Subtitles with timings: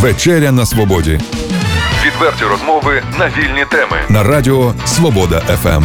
[0.00, 1.20] Вечеря на свободі.
[2.06, 3.96] Відверті розмови на вільні теми.
[4.08, 5.84] На радіо Свобода ФМ.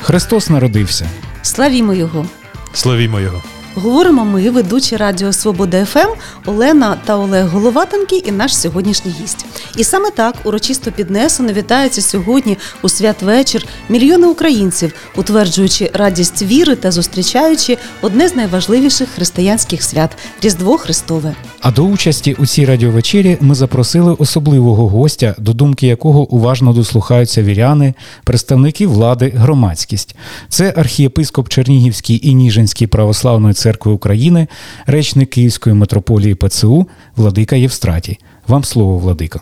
[0.00, 1.08] Христос народився.
[1.42, 2.26] Славімо його.
[2.72, 3.42] Славімо його.
[3.78, 6.08] Говоримо ми, ведучі Радіо Свобода ФМ
[6.46, 9.46] Олена та Олег Головатенки і наш сьогоднішній гість.
[9.76, 16.90] І саме так урочисто піднесено вітаються сьогодні у святвечір мільйони українців, утверджуючи радість віри та
[16.90, 20.10] зустрічаючи одне з найважливіших християнських свят
[20.42, 21.34] Різдво Христове.
[21.60, 27.42] А до участі у цій радіовечері ми запросили особливого гостя, до думки якого уважно дослухаються
[27.42, 30.16] віряни, представники влади, громадськість.
[30.48, 34.46] Це архієпископ Чернігівський і Ніжинський православної церкви України,
[34.86, 38.18] речник Київської митрополії ПЦУ Владика Євстратій.
[38.48, 39.40] Вам слово, Владико.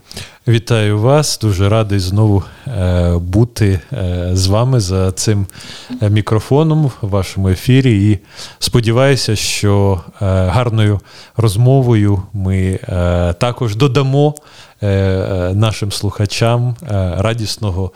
[0.48, 5.47] Вітаю вас, дуже радий знову е, бути е, з вами за цим
[6.02, 8.10] е, мікрофоном в вашому ефірі.
[8.10, 8.19] І
[8.59, 11.00] сподіваюся, що гарною
[11.36, 12.78] розмовою ми
[13.38, 14.34] також додамо
[15.54, 16.77] нашим слухачам
[17.18, 17.90] радісного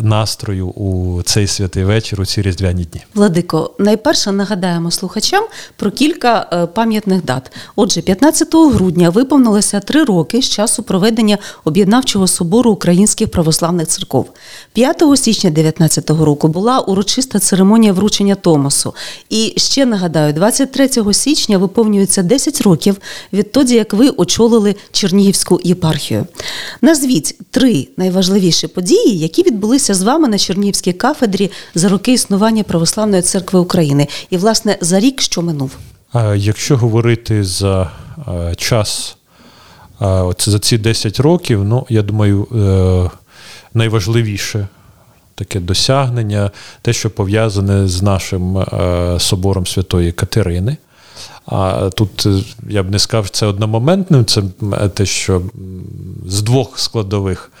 [0.00, 3.02] настрою у цей святий вечір, у ці різдвяні дні.
[3.14, 5.44] Владико, найперше нагадаємо слухачам
[5.76, 7.52] про кілька пам'ятних дат.
[7.76, 14.30] Отже, 15 грудня виповнилося три роки з часу проведення об'єднавчого собору українських православних церков.
[14.72, 18.94] 5 січня 2019 року була урочиста церемонія вручення Томасу.
[19.30, 22.96] І ще нагадаю, 23 січня виповнюється 10 років
[23.32, 26.09] відтоді, як ви очолили Чернігівську єпархію.
[26.82, 33.22] Назвіть три найважливіші події, які відбулися з вами на Чернігівській кафедрі за роки існування Православної
[33.22, 35.70] церкви України, і власне за рік, що минув.
[36.36, 37.90] Якщо говорити за
[38.56, 39.16] час
[40.38, 43.10] за ці 10 років, ну, я думаю, е,
[43.74, 44.68] найважливіше
[45.34, 46.50] таке досягнення,
[46.82, 50.76] те, що пов'язане з нашим е, собором Святої Катерини.
[51.46, 54.42] А тут е, я б не сказав, це одномоментним, це
[54.94, 55.42] те, що
[56.26, 57.52] з двох складових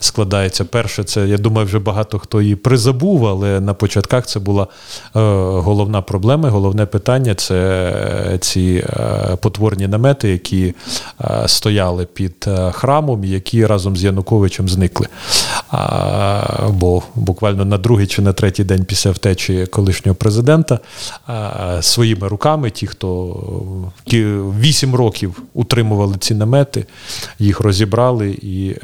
[0.00, 0.64] складається.
[0.64, 4.66] Перше, це я думаю, вже багато хто її призабув, але на початках це була е,
[5.60, 10.74] головна проблема, головне питання це ці е, потворні намети, які
[11.46, 15.06] стояли під храмом, які разом з Януковичем зникли.
[16.70, 20.78] Бо буквально на другий чи на третій день після втечі колишнього президента
[21.80, 23.36] своїми руками, ті, хто
[24.60, 26.84] вісім років утримували ці намети,
[27.38, 28.74] їх розібрали і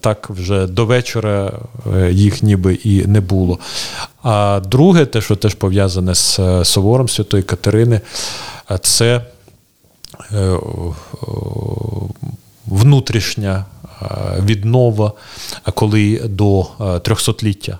[0.00, 1.52] так вже до вечора
[1.94, 3.58] е, їх ніби і не було.
[4.22, 8.00] А друге, те, що теж пов'язане з е, Собором Святої Катерини,
[8.70, 9.24] е, це
[12.66, 13.64] внутрішня
[14.44, 15.12] віднова,
[15.74, 16.66] коли до
[17.02, 17.78] трьохсотліття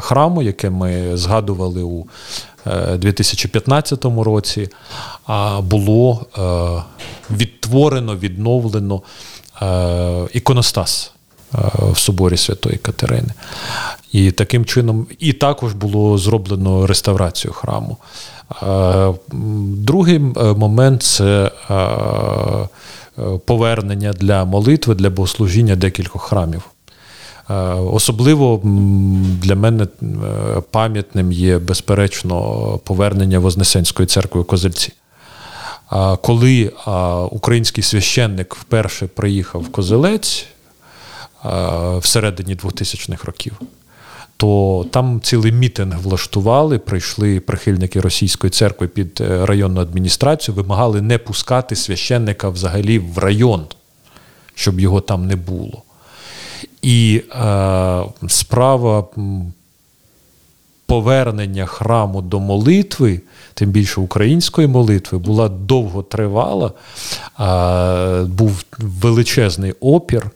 [0.00, 2.06] храму, яке ми згадували у
[2.96, 4.68] 2015 році,
[5.60, 6.26] було
[7.30, 9.02] відтворено, відновлено
[10.32, 11.12] іконостас
[11.92, 13.32] в соборі Святої Катерини.
[14.12, 17.96] І таким чином, і також було зроблено реставрацію храму.
[19.76, 20.18] Другий
[20.56, 21.50] момент це
[23.44, 26.62] повернення для молитви, для богослужіння декількох храмів.
[27.92, 28.60] Особливо
[29.42, 29.86] для мене
[30.70, 34.92] пам'ятним є, безперечно, повернення Вознесенської церкви у Козельці.
[36.22, 36.72] Коли
[37.30, 40.46] український священник вперше приїхав в Козелець,
[41.98, 43.60] всередині 2000-х років.
[44.42, 51.18] То там цілий мітинг влаштували, прийшли прихильники російської церкви під е, районну адміністрацію, вимагали не
[51.18, 53.66] пускати священника взагалі в район,
[54.54, 55.82] щоб його там не було.
[56.82, 59.04] І е, справа
[60.86, 63.20] повернення храму до молитви,
[63.54, 66.72] тим більше української молитви, була довго тривала,
[67.40, 70.30] е, був величезний опір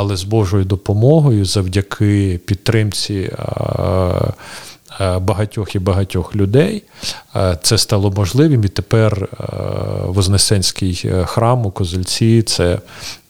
[0.00, 3.30] але з Божою допомогою, завдяки підтримці.
[5.20, 6.82] Багатьох і багатьох людей
[7.62, 9.28] це стало можливим, і тепер
[10.06, 12.78] Вознесенський е, храм у Козельці це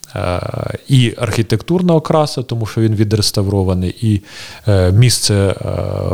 [0.87, 4.21] і архітектурна окраса, тому що він відреставрований, і
[4.67, 5.55] е, місце е,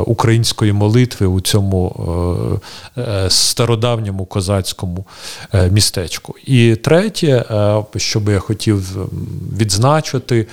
[0.05, 2.61] української молитви у цьому
[3.27, 5.05] стародавньому козацькому
[5.71, 6.35] містечку.
[6.45, 7.45] І третє,
[7.95, 8.97] що би я хотів
[9.57, 10.47] відзначити,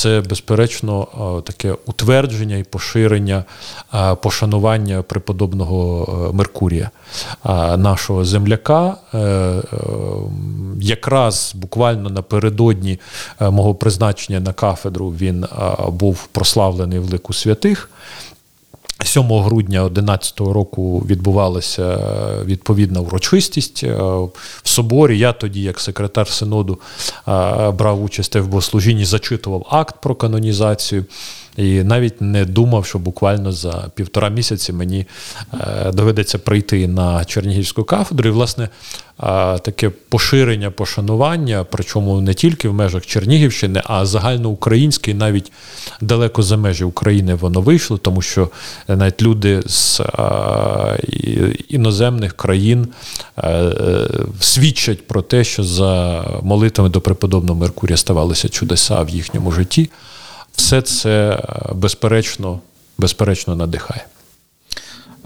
[0.00, 1.06] це безперечно
[1.46, 3.44] таке утвердження і поширення
[4.22, 6.90] пошанування преподобного Меркурія,
[7.76, 8.96] нашого земляка.
[10.80, 12.98] Якраз буквально напередодні
[13.40, 15.46] мого призначення на кафедру він
[15.88, 17.90] був прославлений в лику святих.
[19.04, 23.94] 7 грудня 2011 року відбувалася е, відповідна урочистість е,
[24.62, 25.18] в соборі.
[25.18, 26.78] Я тоді, як секретар синоду,
[27.28, 31.04] е, брав участь в богослужінні, зачитував акт про канонізацію.
[31.56, 35.06] І навіть не думав, що буквально за півтора місяці мені
[35.60, 38.28] е, доведеться прийти на Чернігівську кафедру.
[38.28, 38.68] І, власне, е,
[39.58, 45.52] таке поширення, пошанування, причому не тільки в межах Чернігівщини, а загальноукраїнське, навіть
[46.00, 48.48] далеко за межі України воно вийшло, тому що
[48.88, 50.98] навіть люди з е,
[51.68, 52.88] іноземних країн
[53.36, 54.08] е, е,
[54.40, 59.90] свідчать про те, що за молитвами до преподобного Меркурія ставалися чудеса в їхньому житті.
[60.56, 62.60] Все це е, безперечно,
[62.98, 64.04] безперечно надихає.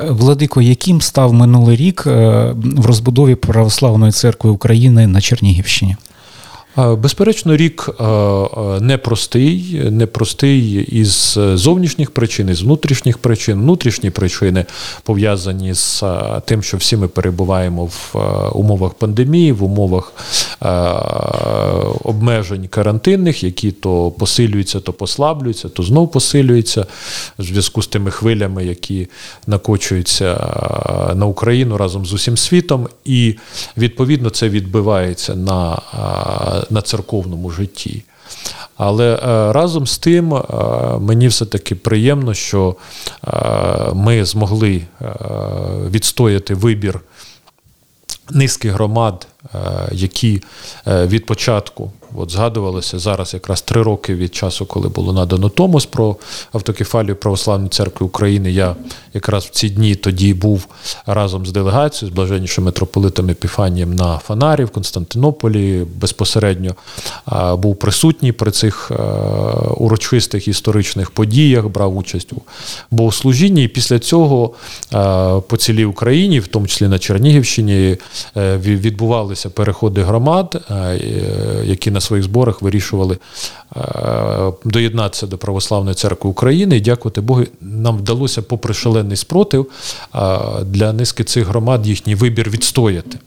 [0.01, 2.11] Е, Владико, яким став минулий рік е,
[2.55, 5.97] в розбудові Православної церкви України на Чернігівщині?
[6.77, 7.91] Безперечно, рік
[8.81, 13.61] непростий, непростий із зовнішніх причин, із внутрішніх причин.
[13.61, 14.65] Внутрішні причини
[15.03, 16.03] пов'язані з
[16.45, 18.15] тим, що всі ми перебуваємо в
[18.53, 20.13] умовах пандемії, в умовах
[22.05, 26.87] обмежень карантинних, які то посилюються, то послаблюються, то знов посилюються
[27.39, 29.09] в зв'язку з тими хвилями, які
[29.47, 30.35] накочуються
[31.15, 33.35] на Україну разом з усім світом, і
[33.77, 35.79] відповідно це відбивається на,
[36.71, 38.03] на церковному житті.
[38.77, 39.19] Але е,
[39.53, 40.43] разом з тим е,
[41.01, 42.77] мені все-таки приємно, що
[43.27, 43.31] е,
[43.95, 44.83] ми змогли
[45.91, 47.01] відстояти вибір
[48.31, 49.27] низки громад,
[49.93, 50.43] які
[50.87, 56.17] від початку от згадувалися зараз якраз три роки від часу, коли було надано Томос про
[56.53, 58.53] автокефалію Православної церкви України.
[58.53, 58.77] Я
[59.15, 60.67] якраз в ці дні тоді був
[61.07, 65.87] разом з делегацією, з блаженнішим митрополитом Епіфанієм на Фанарі в Константинополі.
[66.01, 66.75] Безпосередньо
[67.53, 68.95] був присутній при цих е,
[69.77, 72.37] урочистих історичних подіях, брав участь у
[72.91, 73.65] богослужінні.
[73.65, 74.53] І після цього
[74.95, 77.97] е, по цілій Україні, в тому числі на Чернігівщині,
[78.37, 80.61] е, відбувалися переходи громад,
[81.65, 83.19] які на своїх зборах вирішували
[83.77, 86.77] е, доєднатися до Православної церкви України.
[86.77, 89.67] І дякувати Богу, нам вдалося, попри шалений спротив,
[90.15, 93.19] е, для низки цих громад їхній вибір відстояти.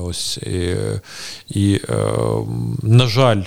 [0.00, 0.76] Ось і,
[1.48, 1.96] і е,
[2.82, 3.42] на жаль.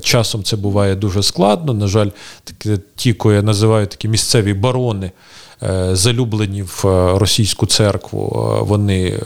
[0.00, 1.74] Часом це буває дуже складно.
[1.74, 2.10] На жаль,
[2.44, 5.10] такі, ті, кого я називаю такі місцеві барони,
[5.92, 9.20] залюблені в е, російську церкву, е, вони е,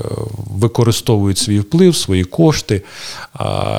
[0.51, 2.83] використовують свій вплив, свої кошти,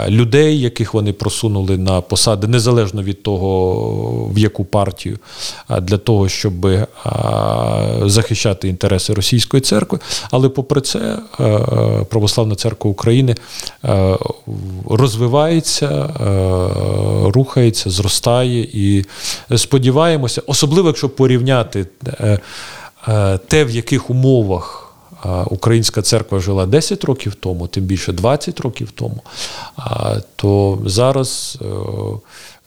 [0.07, 5.17] людей, яких вони просунули на посади, незалежно від того, в яку партію,
[5.81, 6.87] для того, щоб е,
[8.05, 9.99] захищати інтереси російської церкви.
[10.31, 10.99] Але попри це,
[11.39, 13.35] е, е, Православна церква України
[13.85, 14.17] е,
[14.89, 19.05] розвивається, е, рухається, зростає і
[19.57, 21.85] сподіваємося, особливо якщо порівняти
[23.07, 24.85] е, е, те, в яких умовах.
[25.45, 29.21] Українська церква жила 10 років тому, тим більше 20 років тому.
[30.35, 31.65] То зараз е,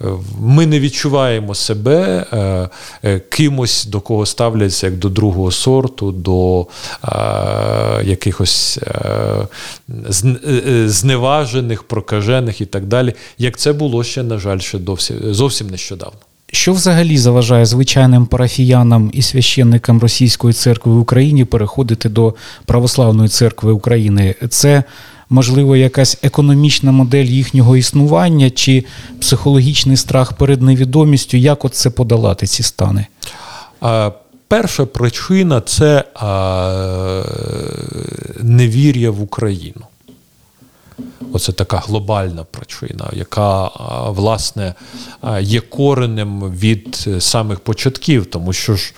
[0.04, 0.08] е,
[0.40, 2.68] ми не відчуваємо себе е,
[3.04, 6.66] е, кимось, до кого ставляться як до другого сорту, до
[7.04, 7.08] е,
[8.04, 9.46] якихось е,
[10.08, 14.78] зн- е, е, зневажених, прокажених і так далі, як це було ще, на жаль, ще
[15.30, 16.18] зовсім нещодавно.
[16.54, 22.34] Що взагалі заважає звичайним парафіянам і священникам Російської церкви в Україні переходити до
[22.66, 24.34] Православної церкви України?
[24.48, 24.84] Це
[25.30, 28.84] можливо якась економічна модель їхнього існування чи
[29.20, 31.36] психологічний страх перед невідомістю?
[31.36, 33.06] Як от це подолати ці стани?
[34.48, 36.04] Перша причина це
[38.42, 39.82] невір'я в Україну.
[41.32, 43.70] Оце така глобальна причина, яка
[44.08, 44.74] власне
[45.40, 48.92] є коренем від е, самих початків, тому що ж.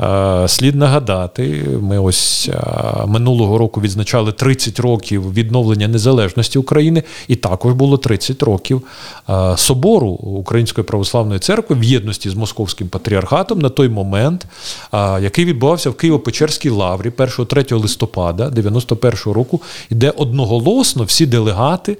[0.00, 7.36] Е, Слід нагадати, ми ось е, минулого року відзначали 30 років відновлення незалежності України, і
[7.36, 8.82] також було 30 років
[9.28, 14.46] е, собору Української православної церкви в єдності з московським патріархатом на той момент,
[15.20, 21.96] який відбувався в Києво-Печерській лаврі 1-3 листопада 91-го року, де одноголосно всі делегати,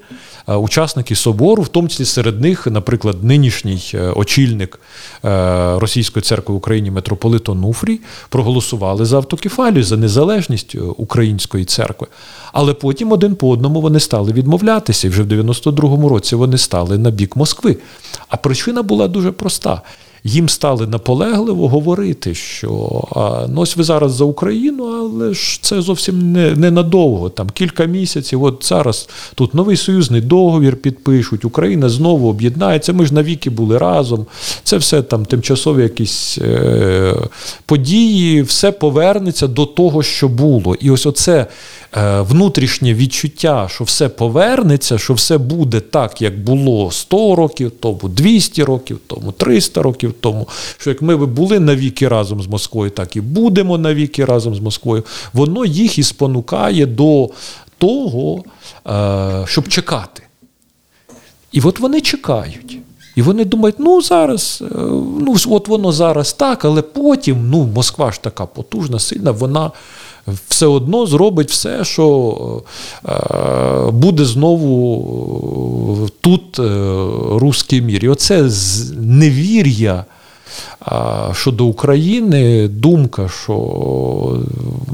[0.47, 3.81] учасники собору, в тому числі серед них, наприклад, нинішній
[4.15, 4.79] очільник
[5.75, 7.84] Російської церкви в Україні митрополит Онуфрій,
[8.29, 12.07] проголосували за автокефалію, за незалежність е, української церкви.
[12.53, 16.97] Але потім один по одному вони стали відмовлятися, і вже в 92-му році вони стали
[16.97, 17.77] на бік Москви.
[18.27, 19.81] А причина була дуже проста.
[20.27, 22.69] Їм стали наполегливо говорити, що
[23.49, 27.85] ну ось ви зараз за Україну, але ж це зовсім не, не надовго, там кілька
[27.85, 28.43] місяців.
[28.43, 32.93] От зараз тут новий союзний договір підпишуть, Україна знову об'єднається.
[32.93, 34.25] Ми ж навіки були разом.
[34.63, 37.15] Це все там тимчасові якісь е,
[37.65, 40.75] події, все повернеться до того, що було.
[40.75, 41.47] І ось оце
[42.01, 48.63] внутрішнє відчуття, що все повернеться, що все буде так, як було 100 років тому, 200
[48.63, 50.47] років тому, 300 років тому.
[50.77, 55.03] Що як ми були навіки разом з Москвою, так і будемо навіки разом з Москвою.
[55.33, 57.29] Воно їх і спонукає до
[57.77, 58.43] того,
[58.87, 60.23] е, щоб чекати.
[61.51, 62.79] І от вони чекають.
[63.15, 64.75] І вони думають, ну зараз, е,
[65.19, 69.71] ну от воно зараз так, але потім, ну, Москва ж така потужна, сильна, вона
[70.47, 72.63] все одно зробить все, що
[73.05, 76.59] е, буде знову тут
[77.29, 78.05] русський руський мір.
[78.05, 78.49] І оце
[78.95, 80.05] невір'я
[81.33, 84.39] щодо України, думка, що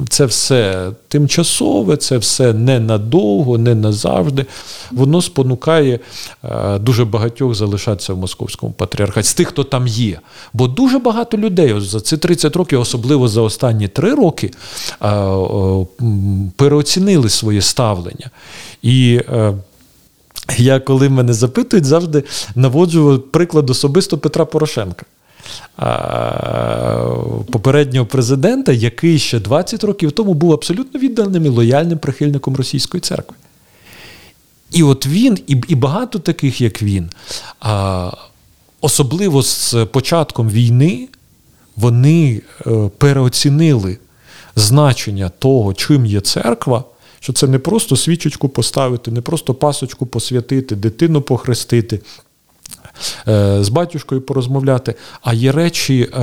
[0.09, 4.45] це все тимчасове, це все ненадовго, не назавжди,
[4.91, 5.99] воно спонукає
[6.79, 10.19] дуже багатьох залишатися в московському патріархаті, з тих, хто там є.
[10.53, 14.51] Бо дуже багато людей за ці 30 років, особливо за останні 3 роки,
[16.55, 18.29] переоцінили своє ставлення.
[18.81, 19.53] І е,
[20.57, 22.23] я, коли мене запитують, завжди
[22.55, 25.05] наводжу приклад особисто Петра Порошенка.
[27.51, 33.35] Попереднього президента, який ще 20 років тому був абсолютно відданим і лояльним прихильником російської церкви.
[34.71, 37.09] І от він, і, і багато таких, як він,
[37.59, 38.11] а,
[38.81, 41.07] особливо з початком війни,
[41.75, 43.97] вони е, переоцінили
[44.55, 46.83] значення того, чим є церква,
[47.19, 51.99] що це не просто свічечку поставити, не просто пасочку посвятити, дитину похрестити.
[53.27, 56.21] Е, З батюшкою порозмовляти, а є речі, е,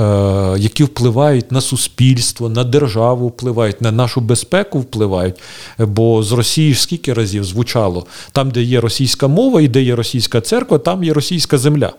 [0.57, 5.35] які впливають на суспільство, на державу впливають, на нашу безпеку впливають.
[5.77, 9.95] Бо з Росії ж скільки разів звучало: там, де є російська мова і де є
[9.95, 11.93] російська церква, там є російська земля.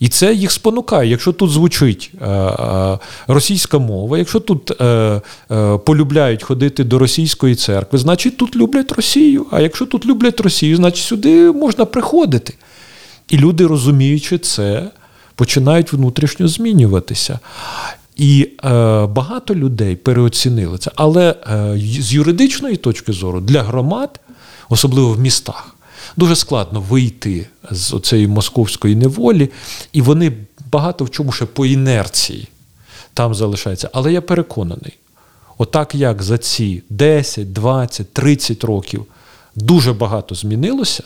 [0.00, 1.10] І це їх спонукає.
[1.10, 4.72] Якщо тут звучить е, російська мова, якщо тут
[5.84, 9.46] полюбляють ходити до російської церкви, значить тут люблять Росію.
[9.50, 12.54] А якщо тут люблять Росію, значить сюди можна приходити.
[13.28, 14.90] І люди, розуміючи це,
[15.34, 17.38] починають внутрішньо змінюватися.
[18.16, 18.68] І е,
[19.06, 20.90] багато людей переоцінили це.
[20.94, 24.20] Але е, з юридичної точки зору для громад,
[24.68, 25.76] особливо в містах,
[26.16, 29.50] дуже складно вийти з цієї московської неволі,
[29.92, 30.32] і вони
[30.70, 32.48] багато в чому ще по інерції
[33.14, 33.90] там залишаються.
[33.92, 34.98] Але я переконаний,
[35.58, 39.06] отак як за ці 10, 20, 30 років
[39.54, 41.04] дуже багато змінилося,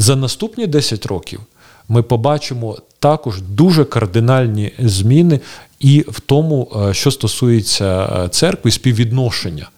[0.00, 1.40] за наступні 10 років
[1.88, 5.40] ми побачимо також дуже кардинальні зміни
[5.80, 9.70] і в тому, е, що стосується е, церкви, співвідношення.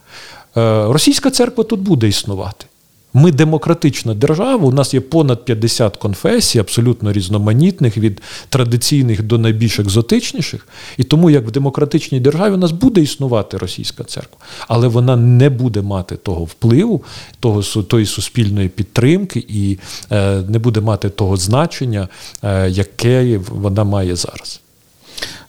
[0.56, 2.66] Е, Російська церква тут буде існувати.
[3.14, 9.78] Ми демократична держава, у нас є понад 50 конфесій, абсолютно різноманітних, від традиційних до найбільш
[9.78, 10.68] екзотичніших.
[10.98, 14.38] І тому, як в демократичній державі, у нас буде існувати російська церква,
[14.68, 17.02] але вона не буде мати того впливу,
[17.40, 19.78] того, тої суспільної підтримки і
[20.10, 22.08] е, не буде мати того значення,
[22.42, 24.59] е, яке вона має зараз.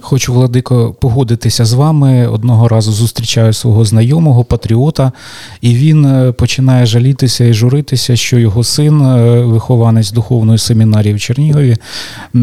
[0.01, 2.27] Хочу, Владико, погодитися з вами.
[2.27, 5.11] Одного разу зустрічаю свого знайомого, патріота,
[5.61, 11.19] і він е, починає жалітися і журитися, що його син, е, вихованець духовної семінарії в
[11.19, 11.77] Чернігові,
[12.35, 12.39] е,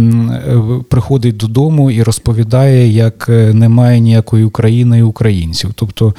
[0.91, 5.71] приходить додому і розповідає, як немає ніякої України і українців.
[5.75, 6.15] Тобто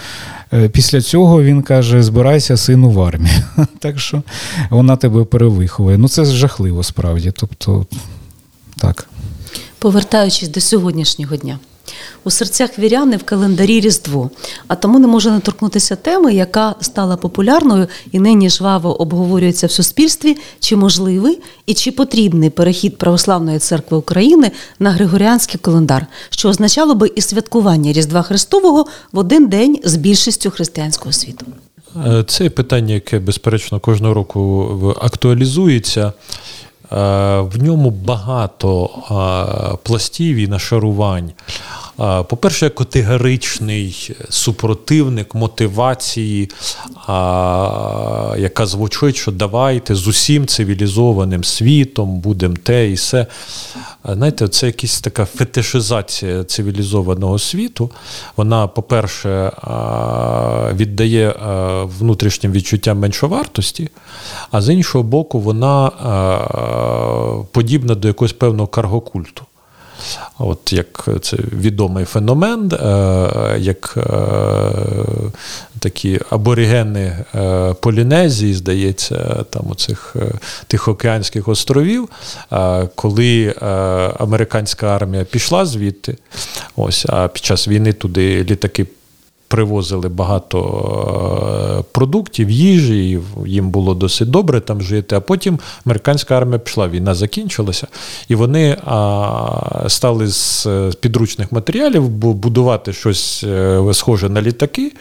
[0.72, 3.36] після цього він каже: збирайся сину в армію.
[3.80, 4.22] Так що
[4.70, 5.98] вона тебе перевиховує.
[5.98, 7.32] Ну це жахливо справді.
[7.36, 7.86] Тобто,
[8.78, 9.08] так.
[9.80, 11.60] Повертаючись до сьогоднішнього дня.
[12.24, 14.30] У серцях віряни в календарі Різдво,
[14.68, 19.72] а тому не можу не торкнутися теми, яка стала популярною і нині жваво обговорюється в
[19.72, 26.96] суспільстві, чи можливий і чи потрібний перехід Православної церкви України на Григоріанський календар, що означало
[26.96, 31.46] би і святкування Різдва Христового в один день з більшістю християнського світу.
[32.08, 36.14] Е, Це питання, яке, безперечно, кожного року актуалізується.
[36.92, 36.96] Е,
[37.42, 41.32] В ньому багато е, пластів і нашарувань.
[42.00, 46.50] По-перше, категоричний супротивник мотивації,
[48.38, 53.26] яка звучить, що давайте з усім цивілізованим світом будемо те і все.
[54.06, 57.92] Знаєте, це якась така фетишизація цивілізованого світу.
[58.38, 59.52] Вона, по-перше,
[60.76, 61.36] віддає
[62.00, 63.90] внутрішнім відчуттям меншовартості,
[64.52, 65.92] а з іншого боку, вона
[67.52, 69.44] подібна до якогось певного каргокульту.
[70.40, 74.02] От як це відомий феномен, е, як е,
[75.80, 80.16] такі аборигени е, Полінезії, здається, там оцих
[80.68, 82.10] Тихоокеанських островів,
[82.96, 83.56] коли
[84.20, 86.18] американська армія пішла звідти,
[86.76, 88.86] ось, а під час війни туди літаки
[89.50, 90.60] привозили багато
[91.80, 95.16] е, продуктів, їжі, і їм було досить добре там жити.
[95.16, 97.88] А потім американська армія пішла, війна закінчилася,
[98.28, 98.78] і вони
[99.88, 100.68] стали з
[101.00, 104.92] підручних матеріалів будувати щось е, схоже на літаки,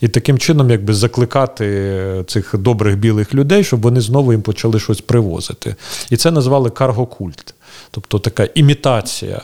[0.00, 5.00] і таким чином якби закликати цих добрих білих людей, щоб вони знову їм почали щось
[5.00, 5.74] привозити.
[6.10, 7.54] І це назвали каргокульт.
[7.90, 9.40] Тобто така імітація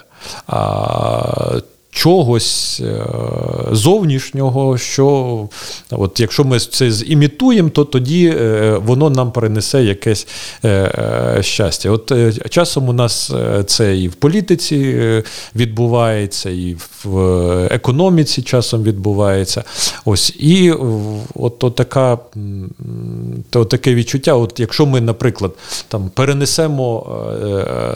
[1.93, 3.07] чогось е,
[3.73, 5.49] зовнішнього, що
[5.91, 10.27] от якщо ми це зімітуємо, то тоді е, воно нам принесе якесь
[10.65, 11.91] е, щастя.
[11.91, 12.13] От
[12.51, 13.33] часом у нас
[13.67, 14.99] це і в політиці
[15.57, 17.19] відбувається, і в
[17.71, 19.65] економіці часом відбувається.
[20.05, 20.73] Ось і
[21.35, 22.19] от така,
[23.51, 24.35] то таке відчуття.
[24.35, 25.53] От якщо ми, наприклад,
[25.89, 27.17] там перенесемо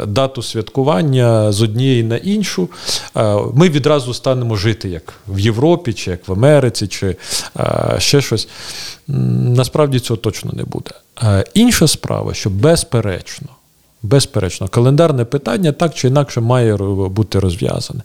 [0.07, 2.69] дату святкування з однієї на іншу,
[3.55, 7.17] ми від відразу станемо жити як в Європі, чи як в Америці, чи
[7.55, 8.49] а, ще щось.
[9.09, 10.91] Насправді цього точно не буде.
[11.17, 13.49] А, інша справа, що безперечно,
[14.03, 18.03] безперечно, календарне питання так чи інакше має бути розв'язане.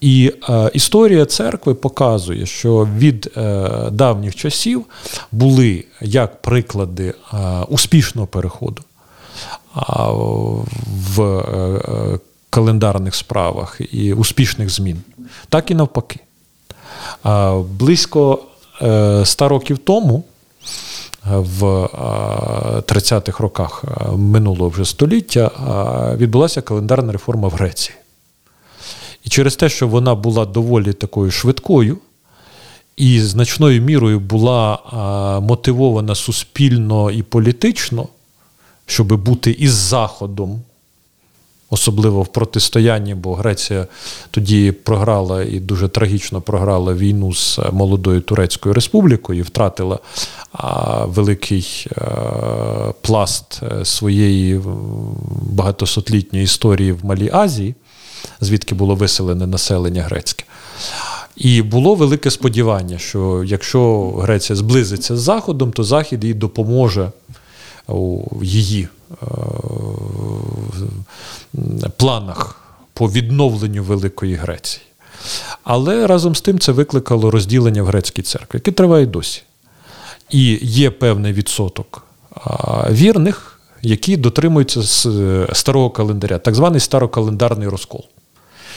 [0.00, 4.84] І е, історія церкви показує, що від е, давніх часів
[5.32, 7.36] були як приклади е,
[7.68, 8.82] успішного переходу
[11.16, 12.18] в е,
[12.50, 15.02] календарних справах і успішних змін,
[15.48, 16.20] так і навпаки.
[17.78, 18.38] Близько
[18.82, 20.24] е, ста років тому,
[21.26, 21.62] е, в
[22.86, 25.50] 30-х роках е, минулого вже століття,
[26.16, 27.96] відбулася календарна реформа в Греції.
[29.24, 31.98] І через те, що вона була доволі такою швидкою
[32.96, 34.78] і значною мірою була
[35.42, 38.08] мотивована суспільно і політично,
[38.86, 40.60] щоб бути із Заходом
[41.70, 43.86] особливо в протистоянні, бо Греція
[44.30, 49.98] тоді програла і дуже трагічно програла війну з молодою Турецькою Республікою і втратила
[51.04, 52.02] великий е,
[53.00, 54.60] пласт е, своєї
[55.42, 57.74] багатосотлітньої історії в Малій Азії,
[58.40, 60.44] звідки було виселене населення грецьке.
[61.36, 67.10] І було велике сподівання, що якщо Греція зблизиться з Заходом, то Захід їй допоможе
[67.88, 68.88] у її
[71.96, 72.60] планах
[72.94, 74.82] по відновленню Великої Греції.
[75.64, 79.42] Але разом з тим це викликало розділення в грецькій церкві, яке триває досі.
[80.30, 82.04] І є певний відсоток
[82.90, 88.04] вірних, які дотримуються з е, старого календаря, так званий старокалендарний розкол.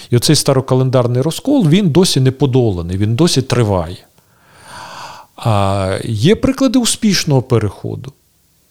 [0.09, 3.97] І оцей старокалендарний розкол він досі не подоланий, він досі триває.
[5.35, 8.13] А Є приклади успішного переходу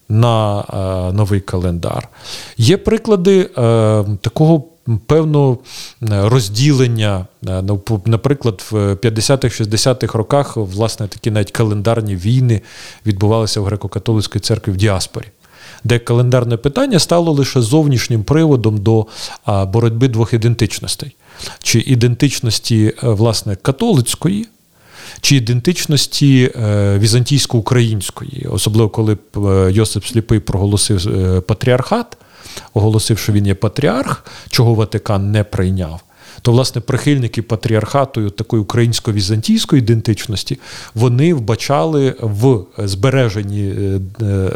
[0.09, 2.09] на е, новий календар.
[2.57, 4.65] Є приклади е, такого
[5.07, 5.59] певного
[6.01, 7.63] розділення, е,
[8.07, 12.61] наприклад, в 50-х-60-х роках власне такі навіть календарні війни
[13.07, 15.27] відбувалися в греко-католицькій церкві в діаспорі.
[15.85, 19.07] Де календарне питання стало лише зовнішнім приводом до
[19.47, 21.17] боротьби двох ідентичностей,
[21.63, 24.49] чи ідентичності власне католицької,
[25.21, 32.17] чи ідентичності е, візантійсько-української, особливо коли е, Йосип Сліпий проголосив е, патріархат,
[32.75, 36.01] оголосив, що він є патріарх, чого Ватикан не прийняв.
[36.43, 40.59] То, власне, прихильники патріархату такої українсько-візантійської ідентичності
[40.95, 43.75] вони вбачали в збереженні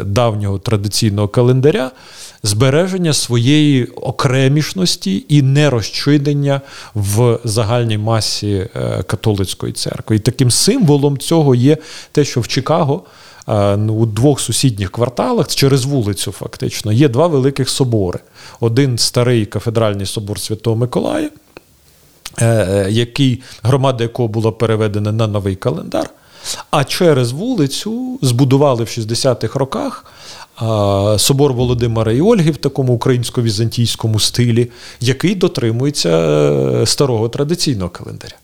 [0.05, 1.91] давнього традиційного календаря
[2.43, 6.61] збереження своєї окремішності і нерозчинення
[6.95, 10.15] в загальній масі е, католицької церкви.
[10.15, 11.77] І таким символом цього є
[12.11, 13.03] те, що в Чикаго.
[13.49, 18.19] Е, ну, у двох сусідніх кварталах через вулицю, фактично, є два великих собори.
[18.59, 21.29] Один старий кафедральний собор Святого Миколая, е,
[22.89, 26.09] який громада якого була переведена на новий календар.
[26.71, 30.05] А через вулицю збудували в 60-х роках
[31.17, 38.35] собор Володимира і Ольги в такому українсько-візантійському стилі, який дотримується е, старого традиційного календаря.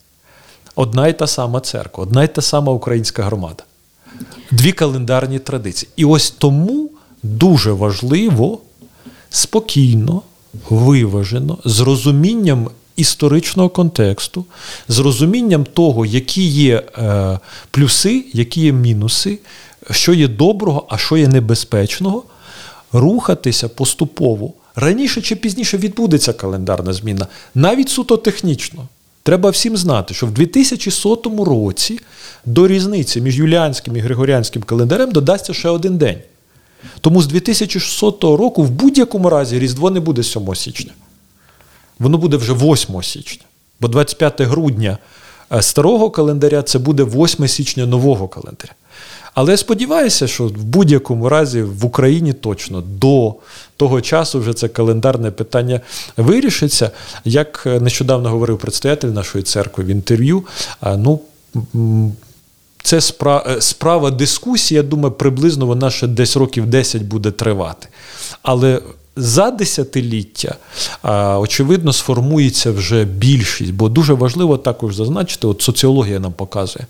[0.76, 3.64] Одна й та сама церква, одна й та сама українська громада.
[4.52, 5.90] Дві календарні традиції.
[5.96, 6.90] І ось тому
[7.24, 8.60] дуже важливо
[9.30, 10.22] спокійно,
[10.70, 14.46] виважено, з розумінням історичного контексту,
[14.88, 17.40] з розумінням того, які є е,
[17.72, 19.40] плюси, які є мінуси,
[19.92, 22.24] що є доброго, а що є небезпечного,
[22.92, 24.54] рухатися поступово.
[24.76, 28.88] Раніше чи пізніше відбудеться календарна зміна, навіть суто технічно.
[29.24, 32.00] Треба всім знати, що в 2100 році
[32.46, 36.18] до різниці між юліанським і григоріанським календарем додасться ще один день.
[37.02, 40.92] Тому з 2600 року в будь-якому разі Різдво не буде 7 січня.
[42.00, 43.44] Воно буде вже 8 січня.
[43.80, 44.98] Бо 25 грудня
[45.54, 48.74] е, старого календаря це буде 8 січня нового календаря.
[49.34, 53.36] Але я сподіваюся, що в будь-якому разі в Україні точно до
[53.78, 55.82] того часу вже це календарне питання
[56.18, 56.92] вирішиться.
[57.26, 60.44] Як е, нещодавно говорив предстоятель нашої церкви в інтерв'ю,
[60.98, 61.20] ну.
[62.84, 67.88] це справа, справа дискусії, я думаю, приблизно вона ще десь років 10 буде тривати.
[68.42, 68.82] Але
[69.16, 70.56] за десятиліття,
[71.40, 76.88] очевидно, сформується вже більшість, бо дуже важливо також зазначити, от соціологія нам показує.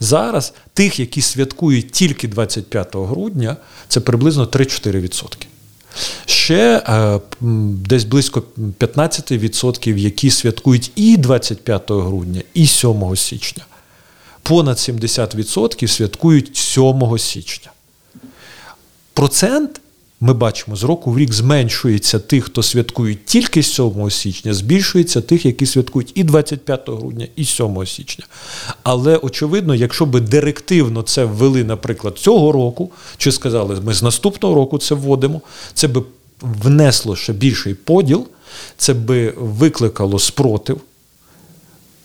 [0.00, 3.56] Зараз тих, які святкують тільки 25 грудня,
[3.88, 5.46] це приблизно 3-4%.
[6.26, 7.20] Ще е,
[7.88, 8.42] десь близько
[8.78, 13.64] 15%, які святкують і 25 грудня, і 7 січня.
[14.42, 17.70] Понад 70% святкують 7 січня.
[19.12, 19.80] Процент,
[20.24, 25.46] ми бачимо, з року в рік зменшується тих, хто святкують тільки 7 січня, збільшується тих,
[25.46, 28.24] які святкують і 25 грудня, і 7 січня.
[28.82, 34.54] Але очевидно, якщо би директивно це ввели, наприклад, цього року, чи сказали, ми з наступного
[34.54, 35.40] року це вводимо,
[35.74, 36.02] це би
[36.40, 38.26] внесло ще більший поділ,
[38.76, 40.80] це би викликало спротив.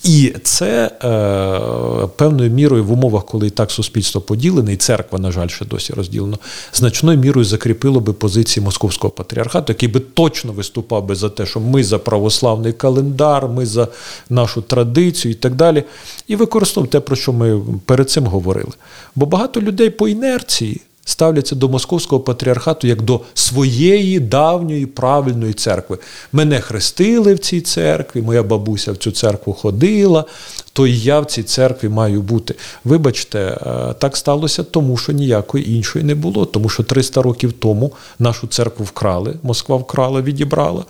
[0.04, 5.32] І це е, певною мірою в умовах, коли і так суспільство поділене, і церква, на
[5.32, 6.38] жаль, ще досі розділена,
[6.74, 11.60] значною мірою закріпило би позиції московського патріархату, який би точно виступав би за те, що
[11.60, 13.88] ми за православний календар, ми за
[14.30, 15.84] нашу традицію і так далі.
[16.28, 18.72] І використовував те, про що ми перед цим говорили.
[19.16, 25.98] Бо багато людей по інерції ставляться до московського патріархату як до своєї давньої правильної церкви.
[26.32, 30.26] Мене хрестили в цій церкві, моя бабуся в цю церкву ходила,
[30.74, 32.56] то і я в цій церкві маю бути.
[32.84, 37.91] Вибачте, е, так сталося тому, що ніякої іншої не було, тому що 300 років тому
[38.19, 40.86] нашу церкву вкрали, Москва вкрала, відібрала.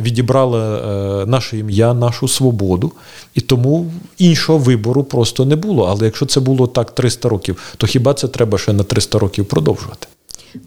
[0.00, 0.78] Відібрала
[1.22, 2.92] е, наше ім'я, нашу свободу,
[3.34, 5.84] і тому іншого вибору просто не було.
[5.84, 9.46] Але якщо це було так 300 років, то хіба це треба ще на 300 років
[9.46, 10.06] продовжувати?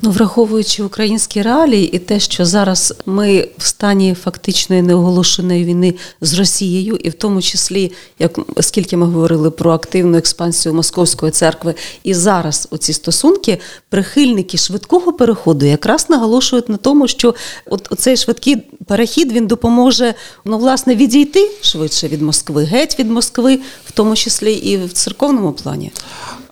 [0.01, 6.33] Ну, враховуючи українські реалії і те, що зараз ми в стані фактичної неоголошеної війни з
[6.33, 12.13] Росією, і в тому числі, як скільки ми говорили про активну експансію Московської церкви, і
[12.13, 19.31] зараз оці стосунки, прихильники швидкого переходу якраз наголошують на тому, що от цей швидкий перехід
[19.31, 20.13] він допоможе
[20.45, 25.51] ну, власне відійти швидше від Москви, геть від Москви, в тому числі і в церковному
[25.51, 25.91] плані.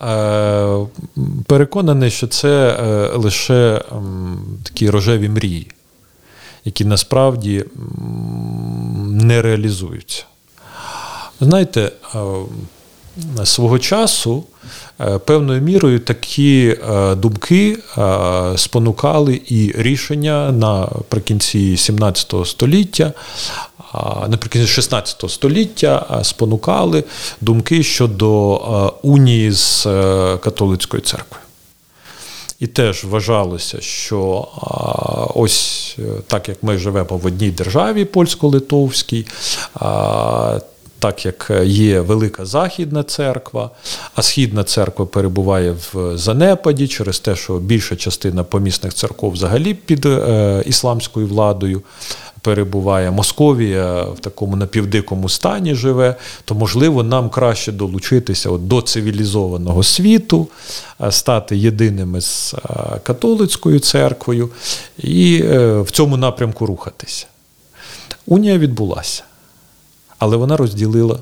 [0.02, 0.88] Е,
[1.46, 3.82] Переконаний, що це е, лише
[4.64, 5.68] такі рожеві мрії,
[6.66, 7.66] які насправді
[9.08, 10.24] не реалізуються.
[11.42, 12.20] Знаєте, е,
[13.46, 14.44] свого часу
[15.26, 16.78] певною мірою такі
[17.18, 17.78] думки
[18.56, 23.14] спонукали і рішення наприкінці 17 століття,
[24.28, 27.04] наприкінці 16 століття спонукали
[27.42, 31.42] думки щодо унії з е, католицькою церквою.
[32.60, 34.48] І теж вважалося, що
[35.36, 39.28] ось е, так як ми живемо в одній державі польсько-литовській,
[41.00, 43.70] так як є Велика Західна церква,
[44.16, 50.06] а Східна церква перебуває в занепаді через те, що більша частина помісних церков взагалі під
[50.06, 51.82] е, ісламською владою
[52.48, 59.84] перебуває, Московія в такому напівдикому стані живе, то можливо нам краще долучитися от до цивілізованого
[59.84, 60.48] світу,
[61.02, 64.50] е, стати єдиними з е, католицькою церквою
[64.98, 67.26] і е, в цьому напрямку рухатися.
[68.26, 69.24] Унія відбулася,
[70.20, 71.20] але вона розділила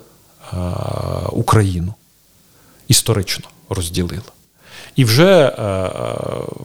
[1.32, 1.94] Україну.
[2.88, 4.32] Історично розділила.
[4.96, 5.62] І вже е,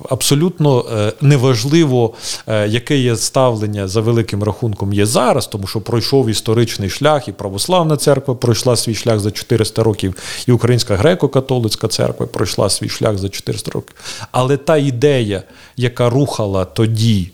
[0.09, 2.15] абсолютно е, неважливо,
[2.47, 7.33] е, яке є ставлення за великим рахунком є зараз, тому що пройшов історичний шлях, і
[7.33, 10.17] православна церква пройшла свій шлях за 400 років,
[10.47, 13.95] і Українська греко-католицька церква пройшла свій шлях за 400 років.
[14.33, 15.43] Але та ідея,
[15.77, 17.31] яка рухала тоді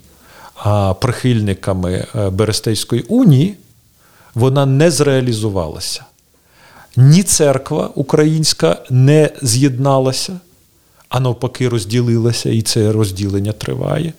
[1.00, 3.54] прихильниками е, Берестейської унії,
[4.34, 6.04] вона не зреалізувалася.
[6.96, 10.40] Ні церква українська не з'єдналася,
[11.08, 14.12] а навпаки, розділилася, і це розділення триває.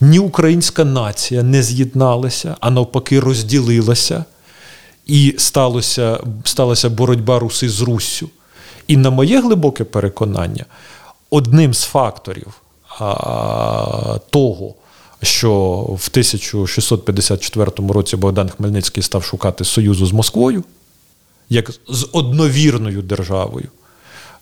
[0.00, 4.24] Ні українська нація не з'єдналася, а навпаки, розділилася,
[5.06, 8.28] і сталося, сталася боротьба Руси з Руссю.
[8.86, 10.64] І на моє глибоке переконання,
[11.30, 12.62] одним з факторів
[12.98, 14.74] а, того,
[15.22, 20.64] що в 1654 році Богдан Хмельницький став шукати союзу з Москвою,
[21.48, 23.68] як з одновірною державою,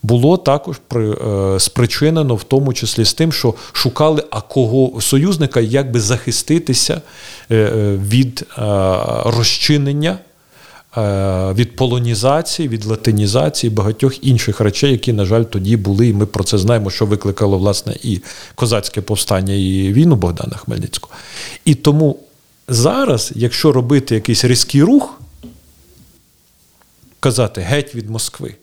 [0.02, 5.60] було також при, е, спричинено в тому числі з тим, що шукали а кого союзника,
[5.60, 7.00] як би захиститися
[7.50, 8.44] е, е, від
[9.24, 10.18] розчинення.
[11.54, 16.44] Від полонізації, від латинізації, багатьох інших речей, які, на жаль, тоді були, і ми про
[16.44, 18.20] це знаємо, що викликало власне і
[18.54, 21.14] козацьке повстання, і війну Богдана Хмельницького.
[21.64, 22.18] І тому
[22.68, 25.20] зараз, якщо робити якийсь різкий рух,
[27.20, 28.54] казати геть від Москви,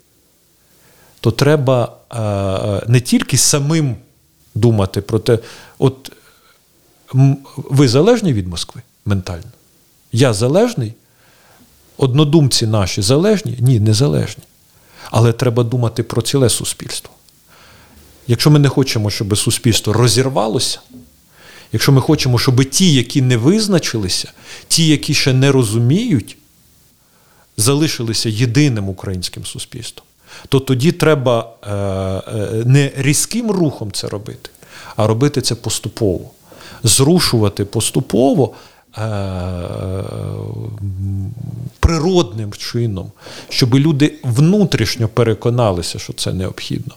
[1.24, 3.96] то треба е, не тільки самим
[4.56, 5.40] думати про те,
[5.80, 6.12] от
[7.58, 9.52] ви залежні від Москви ментально?
[10.12, 10.94] Я залежний?
[11.98, 13.58] Однодумці наші залежні?
[13.60, 14.44] Ні, не залежні.
[15.12, 17.14] Але треба думати про ціле суспільство.
[18.28, 20.80] Якщо ми не хочемо, щоб суспільство розірвалося,
[21.72, 24.32] якщо ми хочемо, щоб ті, які не визначилися,
[24.68, 26.38] ті, які ще не розуміють,
[27.58, 30.06] залишилися єдиним українським суспільством,
[30.50, 34.50] то тоді треба е, е, не різким рухом це робити,
[34.96, 36.30] а робити це поступово.
[36.84, 38.54] Зрушувати поступово
[38.98, 39.02] е,
[41.80, 43.12] природним чином,
[43.50, 46.94] щоб люди внутрішньо переконалися, що це необхідно.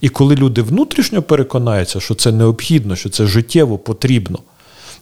[0.00, 4.38] І коли люди внутрішньо переконаються, що це необхідно, що це життєво потрібно,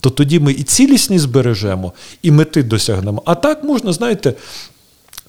[0.00, 3.22] то тоді ми і цілісність збережемо, і мети досягнемо.
[3.24, 4.34] А так можна, знаєте,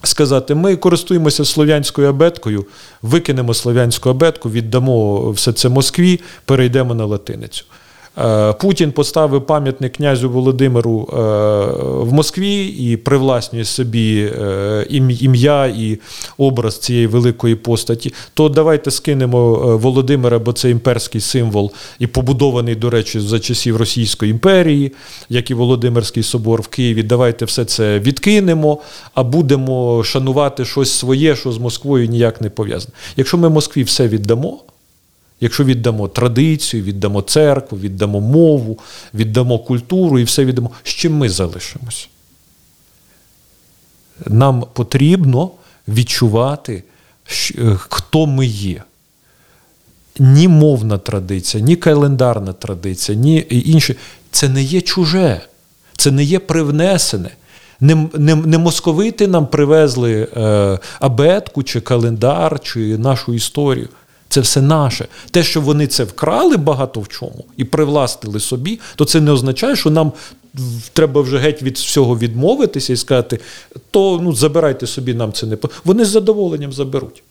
[0.02, 2.66] сказати: ми користуємося слов'янською абеткою,
[3.02, 7.64] викинемо слов'янську абетку, віддамо все це Москві, перейдемо на латиницю.
[8.18, 11.16] Е, Путін поставив пам'ятник князю Володимиру е,
[12.02, 14.86] в Москві і привласнює собі е,
[15.20, 15.98] ім'я і
[16.38, 18.14] образ цієї великої постаті.
[18.34, 24.30] То давайте скинемо Володимира, бо це імперський символ, і побудований, до речі, за часів Російської
[24.30, 24.92] імперії,
[25.28, 27.02] як і Володимирський собор в Києві.
[27.02, 28.78] Давайте все це відкинемо,
[29.14, 32.92] а будемо шанувати щось своє, що з Москвою ніяк не пов'язане.
[33.16, 34.60] Якщо ми Москві все віддамо.
[35.40, 38.78] Якщо віддамо традицію, віддамо церкву, віддамо мову,
[39.14, 42.08] віддамо культуру і все віддамо, з чим ми залишимось?
[44.26, 45.50] Нам потрібно
[45.88, 46.82] відчувати,
[47.58, 48.82] е, хто ми є.
[50.18, 53.96] Ні мовна традиція, ні календарна традиція, ні інші.
[54.30, 55.40] Це не є чуже,
[55.96, 57.30] це не є привнесене.
[57.80, 63.88] Не, не, не московити нам привезли е, абетку, чи календар, чи нашу історію.
[64.28, 65.08] Це все наше.
[65.30, 69.76] Те, що вони це вкрали багато в чому і привластили собі, то це не означає,
[69.76, 70.12] що нам
[70.92, 73.40] треба вже геть від всього відмовитися і сказати,
[73.90, 75.56] то ну, забирайте собі, нам це не.
[75.84, 77.22] Вони з задоволенням заберуть.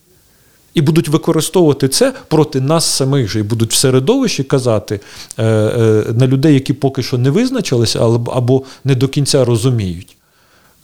[0.74, 5.00] І будуть використовувати це проти нас самих же, і будуть в середовищі казати
[5.38, 10.15] е, е, на людей, які поки що не визначилися, але- або не до кінця розуміють.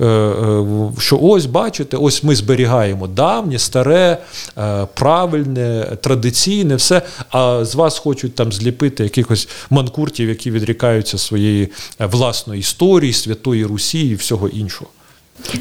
[0.00, 4.18] Е, е, Що ось бачите, ось ми зберігаємо давнє, старе,
[4.58, 7.02] е, правильне, традиційне, все.
[7.30, 14.08] А з вас хочуть там зліпити якихось манкуртів, які відрікаються своєї власної історії, святої Русі
[14.08, 14.90] і всього іншого.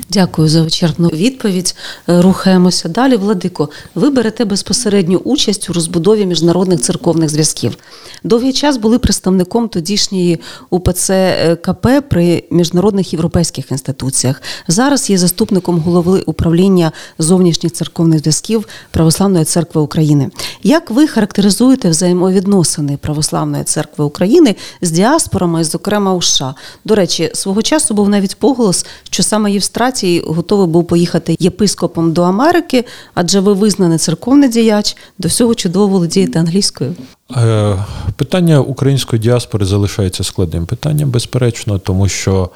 [0.09, 1.75] Дякую за вичерпну відповідь.
[2.09, 3.15] Е, Рухаємося далі.
[3.15, 7.77] Владико, ви берете безпосередню участь у розбудові міжнародних церковних зв'язків.
[8.23, 10.39] Довгий час були представником тодішньої
[10.69, 14.41] УПЦ е, КП при міжнародних європейських інституціях.
[14.67, 20.29] Зараз є заступником голови управління зовнішніх церковних зв'язків Православної церкви України.
[20.63, 26.55] Як ви характеризуєте взаємовідносини Православної церкви України з діаспорами, зокрема у США?
[26.85, 32.21] До речі, свого часу був навіть поголос, що саме Євстратій готовий був поїхати єпископом до
[32.23, 36.95] Америки, адже ви визнаний церковний діяч, до всього чудово володієте англійською.
[37.37, 37.75] Е,
[38.15, 42.49] Питання української діаспори залишається складним питанням, безперечно, тому що,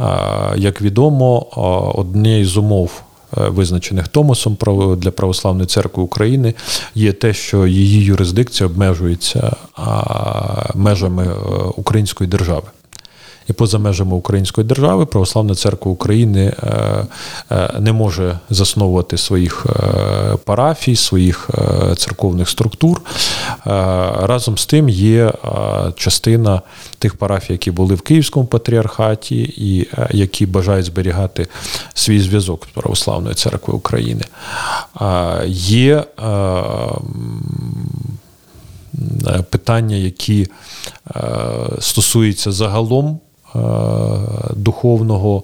[0.00, 0.04] е,
[0.56, 1.60] як відомо, е,
[2.00, 2.90] однією з умов.
[3.36, 4.56] Визначених Томосом
[4.98, 6.54] для Православної церкви України
[6.94, 9.56] є те, що її юрисдикція обмежується
[10.74, 11.28] межами
[11.76, 12.62] української держави.
[13.50, 17.06] І поза межами Української держави Православна церква України е,
[17.50, 21.50] е, не може засновувати своїх е, парафій, своїх
[21.96, 23.02] церковних структур.
[24.22, 25.32] Разом з тим є
[25.96, 26.62] частина
[26.98, 31.46] тих парафій, які були в Київському патріархаті, і які бажають зберігати
[31.94, 34.22] свій зв'язок з Православною церквою України.
[35.46, 36.04] Є
[39.50, 40.46] питання, які
[41.80, 43.20] стосуються загалом
[44.56, 45.42] духовного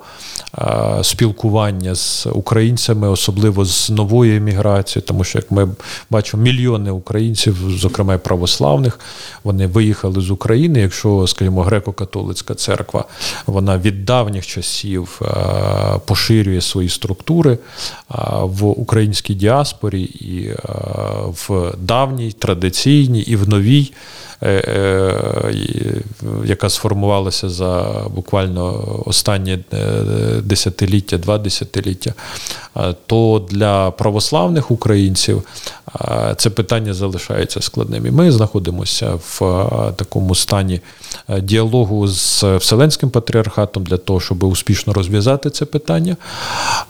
[0.59, 5.69] е, спілкування з українцями, особливо з новою еміграцією, тому що як ми
[6.11, 9.01] бачимо, мільйони українців, зокрема православних,
[9.45, 10.81] вони виїхали з України.
[10.81, 13.05] Якщо, скажімо, греко-католицька церква,
[13.47, 15.27] вона від давніх часів е,
[16.05, 17.59] поширює свої структури
[18.43, 20.55] в українській діаспорі і
[21.27, 23.93] в давній традиційній і в новій.
[24.43, 25.95] Е, е,
[26.45, 29.59] яка сформувалася за буквально останні е,
[30.43, 32.15] десятиліття, два десятиліття,
[33.07, 35.43] то для православних українців
[36.37, 38.07] це питання залишається складним.
[38.07, 39.39] І ми знаходимося в
[39.97, 40.81] такому стані
[41.43, 46.17] діалогу з Вселенським патріархатом для того, щоб успішно розв'язати це питання.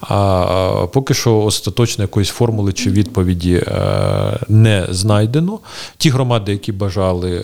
[0.01, 3.63] А поки що остаточно якоїсь формули чи відповіді
[4.47, 5.59] не знайдено.
[5.97, 7.36] Ті громади, які бажали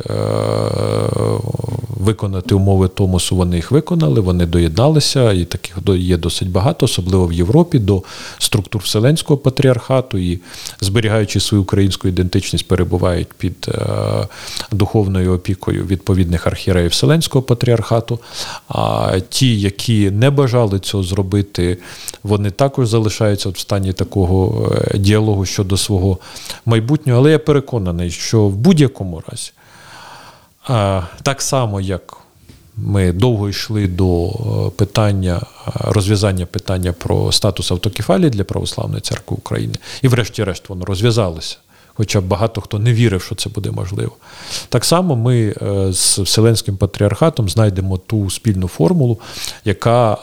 [2.03, 7.33] виконати умови Томосу, вони їх виконали, вони доєдналися, і таких є досить багато, особливо в
[7.33, 8.03] Європі, до
[8.37, 10.39] структур Вселенського патріархату і
[10.81, 14.27] зберігаючи свою українську ідентичність, перебувають під е,
[14.71, 18.19] духовною опікою відповідних архіреїв Вселенського патріархату.
[18.67, 21.77] А ті, які не бажали цього зробити,
[22.23, 26.17] вони також залишаються в стані такого е, діалогу щодо свого
[26.65, 27.19] майбутнього.
[27.19, 29.51] Але я переконаний, що в будь-якому разі.
[31.23, 32.17] Так само, як
[32.77, 35.41] ми довго йшли до е, питання
[35.73, 41.57] розв'язання питання про статус автокефалії для Православної церкви України, і, врешті-решт, воно розв'язалося.
[41.95, 44.11] Хоча багато хто не вірив, що це буде можливо.
[44.69, 49.19] Так само ми е, з Вселенським патріархатом знайдемо ту спільну формулу,
[49.65, 50.17] яка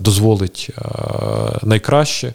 [0.00, 0.70] дозволить
[1.62, 2.34] найкраще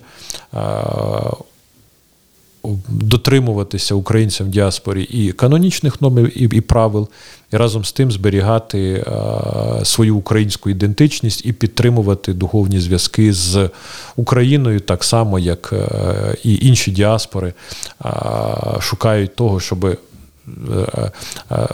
[2.88, 7.10] дотримуватися українцям в діаспорі і канонічних норм, і, і правил,
[7.54, 13.69] і разом з тим зберігати а, свою українську ідентичність і підтримувати духовні зв'язки з
[14.15, 17.54] Україною, так само, як а, і інші діаспори
[18.00, 20.09] а, шукають того, щоб Е, е,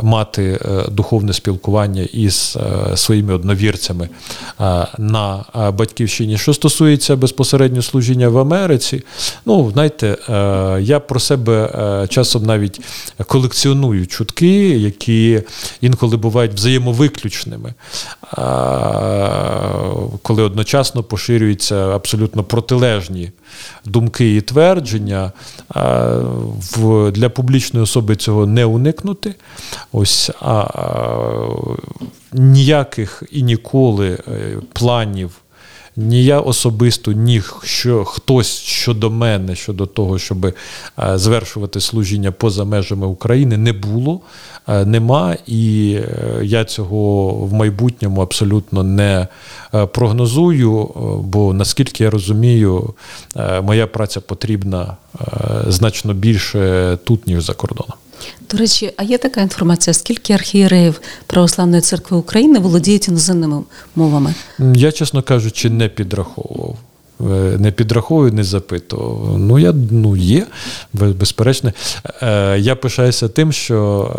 [0.01, 2.57] мати е, духовне спілкування із
[2.95, 4.09] своїми одновірцями
[4.97, 5.45] на
[5.77, 6.37] батьківщині.
[6.37, 9.03] Що стосується безпосередньо служіння в Америці,
[9.45, 10.17] ну знаєте,
[10.81, 11.69] я про себе
[12.09, 12.81] часом навіть
[13.27, 15.41] колекціоную чутки, які
[15.81, 17.73] інколи бувають взаємовиключними,
[20.21, 23.31] коли одночасно поширюються абсолютно протилежні
[23.85, 25.31] думки і твердження.
[27.11, 29.35] Для публічної особи цього не уникнути.
[29.91, 30.67] Ось а
[32.33, 35.31] ніяких і ніколи е, планів.
[35.97, 40.53] Ні я особисто, ні що хтось щодо мене, щодо того, щоб е,
[41.15, 45.97] звершувати служіння поза межами України, не було, е, нема, і
[46.41, 49.27] я цього в майбутньому абсолютно не
[49.93, 50.89] прогнозую.
[51.23, 52.93] Бо наскільки я розумію,
[53.63, 54.97] моя праця потрібна
[55.67, 57.93] значно більше тут, ніж за кордоном.
[58.51, 63.63] До речі, а є така інформація, скільки архієреїв Православної церкви України володіють іноземними
[63.95, 64.33] мовами?
[64.59, 66.77] Я, чесно кажучи, не підраховував.
[67.21, 69.39] Е, не підраховую, не запитував.
[69.39, 70.47] Ну, я ну, є,
[70.93, 71.73] безперечно.
[72.21, 74.11] Е, я пишаюся тим, що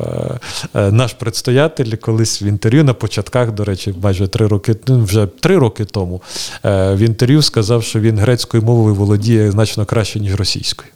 [0.74, 5.26] е, наш предстоятель колись в інтерв'ю на початках, до речі, майже три роки, ну, вже
[5.26, 6.22] три роки тому,
[6.64, 10.88] в інтерв'ю сказав, що він грецькою мовою володіє значно краще, ніж російською.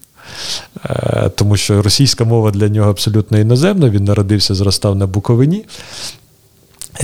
[1.35, 3.91] Тому що російська мова для нього абсолютно іноземна.
[3.91, 5.65] Він народився, зростав на Буковині.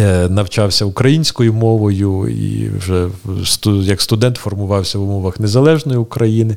[0.01, 3.09] Е, навчався українською мовою і вже
[3.65, 6.57] як студент формувався в умовах незалежної України.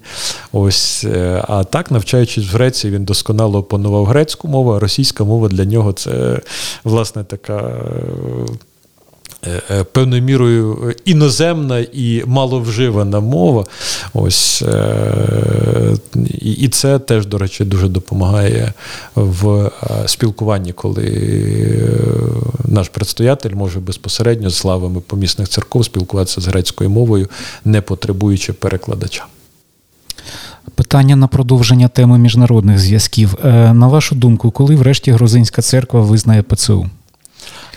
[0.52, 5.48] Ось, е, А так, навчаючись в Греції, він досконало опанував грецьку мову, а російська мова
[5.48, 6.42] для нього це
[6.84, 8.69] власне така Е,
[9.92, 13.66] певною мірою іноземна і маловживана мова.
[14.14, 15.98] Ось е,
[16.42, 18.74] і це теж, до речі, дуже допомагає
[19.16, 19.72] в
[20.06, 21.06] спілкуванні, коли
[22.66, 27.30] наш предстоятель може безпосередньо з славами помісних церков спілкуватися з грецькою мовою,
[27.66, 29.26] не потребуючи перекладача.
[30.76, 33.36] Питання на продовження теми міжнародних зв'язків.
[33.44, 36.90] На вашу думку, коли врешті Грузинська церква визнає ПЦУ?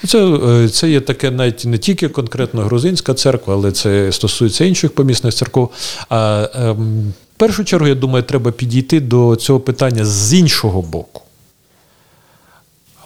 [0.07, 4.95] Це е, це є таке навіть не тільки конкретно грузинська церква, але це стосується інших
[4.95, 5.71] помісних церков.
[6.09, 11.23] А ем, в першу чергу, я думаю, треба підійти до цього питання з іншого боку.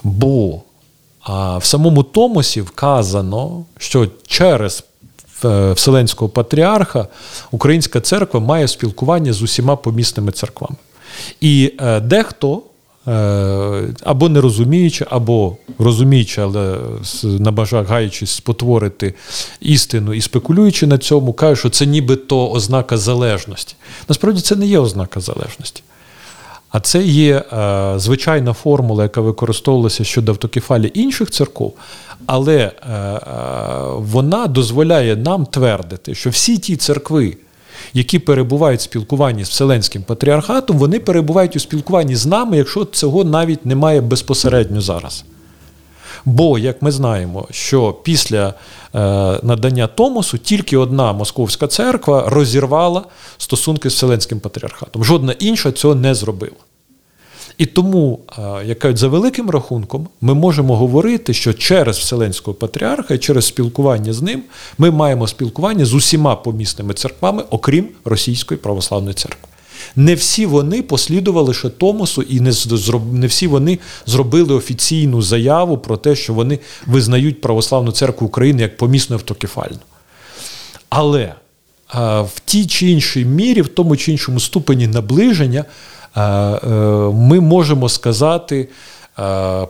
[0.03, 0.61] Бо
[1.21, 4.83] а, в самому Томосі вказано, що через
[5.45, 7.07] е, Вселенського патріарха
[7.51, 10.75] Українська церква має спілкування з усіма помісними церквами.
[11.41, 12.61] І е, дехто
[14.03, 16.77] або не розуміючи, або розуміючи, але
[17.23, 19.13] набажаючись спотворити
[19.61, 23.75] істину і спекулюючи на цьому, кажуть, що це нібито ознака залежності.
[24.09, 25.83] Насправді це не є ознака залежності.
[26.69, 31.73] А це є е, звичайна формула, яка використовувалася щодо автокефалії інших церков,
[32.25, 33.19] але е, е,
[33.97, 37.37] вона дозволяє нам твердити, що всі ті церкви,
[37.93, 43.23] які перебувають в спілкуванні з Вселенським патріархатом, вони перебувають у спілкуванні з нами, якщо цього
[43.23, 45.23] навіть немає безпосередньо зараз.
[46.25, 48.53] Бо, як ми знаємо, що після е,
[49.43, 53.03] надання Томосу тільки одна московська церква розірвала
[53.37, 55.03] стосунки з Вселенським патріархатом.
[55.03, 56.55] Жодна інша цього не зробила.
[57.57, 63.13] І тому, е, як кажуть, за великим рахунком, ми можемо говорити, що через Вселенського патріарха
[63.13, 64.43] і через спілкування з ним
[64.77, 69.47] ми маємо спілкування з усіма помісними церквами, окрім Російської православної церкви.
[69.95, 72.51] Не всі вони послідували ще Томосу, і не,
[73.11, 78.77] не всі вони зробили офіційну заяву про те, що вони визнають православну церкву України як
[78.77, 79.79] помісну автокефальну.
[80.89, 81.33] Але
[82.23, 85.96] в тій чи іншій мірі, в тому чи іншому ступені наближення, е,
[87.13, 88.67] ми можемо сказати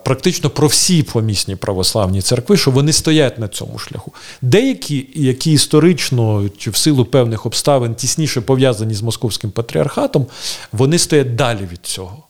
[0.04, 4.14] практично про всі помісні православні церкви, що вони стоять на цьому шляху.
[4.42, 10.26] Деякі, які історично чи в силу певних обставин тісніше пов'язані з московським патріархатом,
[10.72, 12.24] вони стоять далі від цього.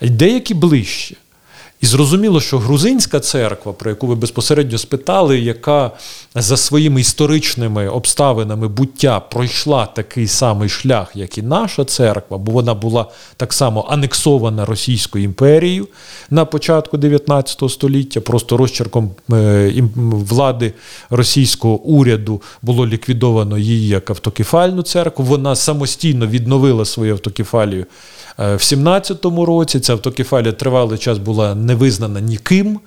[0.00, 1.16] Деякі ближче.
[1.82, 5.90] І зрозуміло, що грузинська церква, про яку ви безпосередньо спитали, яка
[6.34, 12.74] за своїми історичними обставинами буття пройшла такий самий шлях, як і наша церква, бо вона
[12.74, 13.06] була
[13.36, 15.88] так само анексована Російською імперією
[16.30, 19.72] на початку 19 століття, просто розчерком е,
[20.12, 20.72] влади
[21.10, 25.24] російського уряду було ліквідовано її як автокефальну церкву.
[25.24, 27.86] Вона самостійно відновила свою автокефалію
[28.38, 32.80] Е, В 17-му році ця автокефалія тривалий час була не визнана ніким.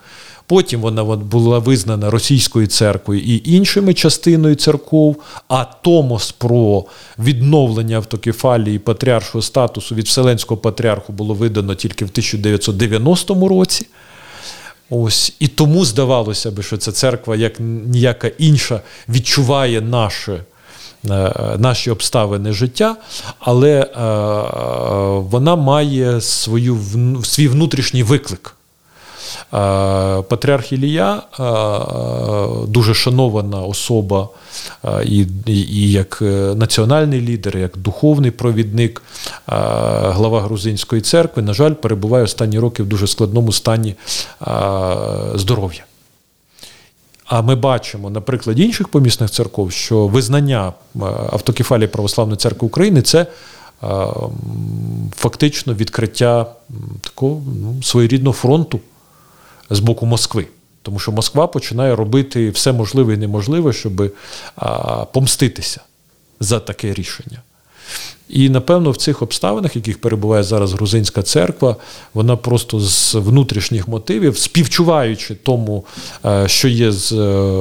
[0.48, 5.16] Потім вона була визнана російською церквою і іншими частиною церков.
[5.48, 6.86] А Томос про
[7.20, 13.88] відновлення автокефалії патріаршого статусу від Вселенського патріарху було видано тільки в 1990 році.
[14.90, 20.44] Ось і тому здавалося би, що ця церква, як ніяка інша, відчуває наше.
[21.10, 22.96] е, Наші обставини життя,
[23.40, 23.88] але е,
[25.20, 26.80] вона має свою,
[27.24, 28.55] свій внутрішній виклик.
[29.54, 31.44] Е, Патріарх Ілія е,
[32.68, 34.30] дуже шанована особа
[34.86, 36.22] е, і, і, як
[36.56, 39.02] національний лідер, як духовний провідник,
[39.48, 43.96] глава грузинської церкви, на жаль, перебуває останні роки в дуже складному стані
[45.36, 45.84] здоров'я.
[47.26, 50.74] А ми бачимо на прикладі інших помісних церков, що визнання
[51.32, 53.26] автокефалії Православної церкви України це
[55.16, 56.46] фактично відкриття
[57.02, 58.80] такого ну, своєрідного фронту
[59.70, 60.48] з боку Москви.
[60.82, 64.14] Тому що Москва починає робити все можливе і неможливе, щоб
[65.12, 65.82] помститися
[66.40, 67.42] за таке рішення.
[68.30, 71.76] І напевно в цих обставинах, в яких перебуває зараз грузинська церква,
[72.14, 75.86] вона просто з внутрішніх мотивів, співчуваючи тому,
[76.26, 77.52] е, що є з, е,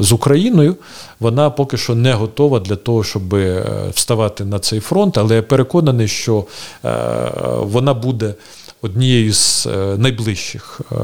[0.00, 0.76] з Україною,
[1.20, 5.18] вона поки що не готова для того, щоб е, вставати на цей фронт.
[5.18, 6.44] Але я переконаний, що
[7.60, 8.34] вона буде
[8.84, 10.96] однією з е, найближчих е,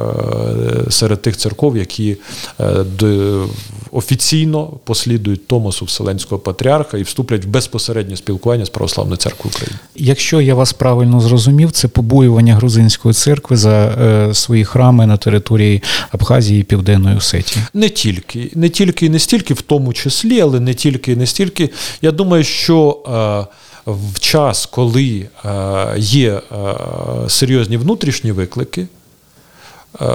[0.90, 2.16] серед тих церков, які
[2.60, 2.84] е,
[3.90, 9.78] офіційно послідують Томосу Вселенського патріарха і вступлять в безпосереднє спілкування з Православною церквою України.
[9.96, 13.90] Якщо я вас правильно зрозумів, це побоювання грузинської церкви за
[14.34, 17.64] свої храми на території Абхазії і Південної Осетії.
[17.74, 21.26] Не тільки, не тільки і не стільки, в тому числі, але не тільки і не
[21.26, 21.70] стільки.
[22.02, 22.98] Я думаю, що
[23.92, 26.42] в час, коли е, є е,
[27.28, 28.86] серйозні внутрішні виклики,
[30.00, 30.06] е,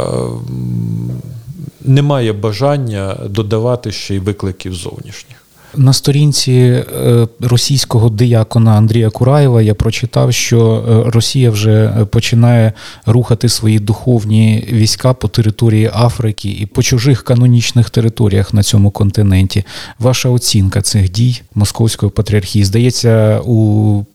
[1.82, 5.35] немає бажання додавати ще й викликів зовнішніх.
[5.78, 12.74] На сторінці е, російського диякона Андрія Кураєва я прочитав, що е, Росія вже е, починає
[13.06, 19.64] рухати свої духовні війська по території Африки і по чужих канонічних територіях на цьому континенті.
[20.00, 22.66] Ваша оцінка цих дій Московської патріархії?
[22.66, 24.06] Здається, у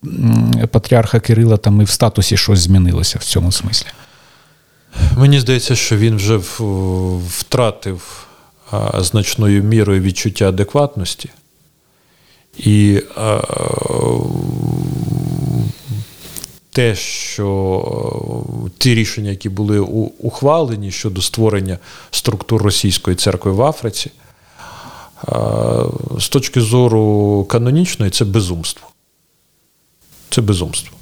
[0.71, 3.87] патріарха Кирила там і в статусі щось змінилося в цьому смислі.
[5.17, 6.39] Мені здається, що він вже
[7.27, 8.27] втратив
[8.99, 11.29] значною мірою відчуття адекватності.
[12.57, 13.41] І а,
[16.71, 17.47] те, що
[18.65, 19.79] е, ті рішення, які були
[20.19, 21.77] ухвалені щодо створення
[22.11, 24.11] структур російської церкви в Африці,
[25.27, 25.83] а,
[26.19, 28.87] з точки зору канонічної, це безумство.
[30.29, 30.97] Це безумство.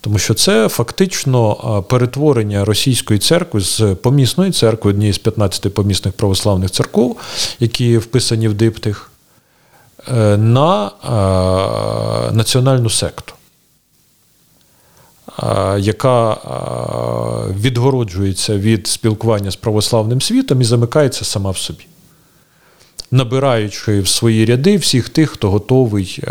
[0.00, 1.54] Тому що це фактично
[1.88, 7.16] перетворення російської церкви з помісної церкви, однієї з 15 помісних православних церков,
[7.60, 9.13] які вписані в диптих, е,
[10.36, 10.90] на
[12.32, 13.34] національну секту.
[15.78, 16.36] Яка
[17.60, 21.86] відгороджується від спілкування з православним світом і замикається сама в собі
[23.14, 26.30] набираючи в свої ряди всіх тих, хто готовий е,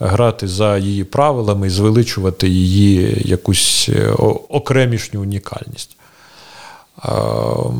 [0.00, 4.10] грати за її правилами і звеличувати її якусь е,
[4.48, 5.96] окремішню унікальність.
[7.04, 7.10] Е,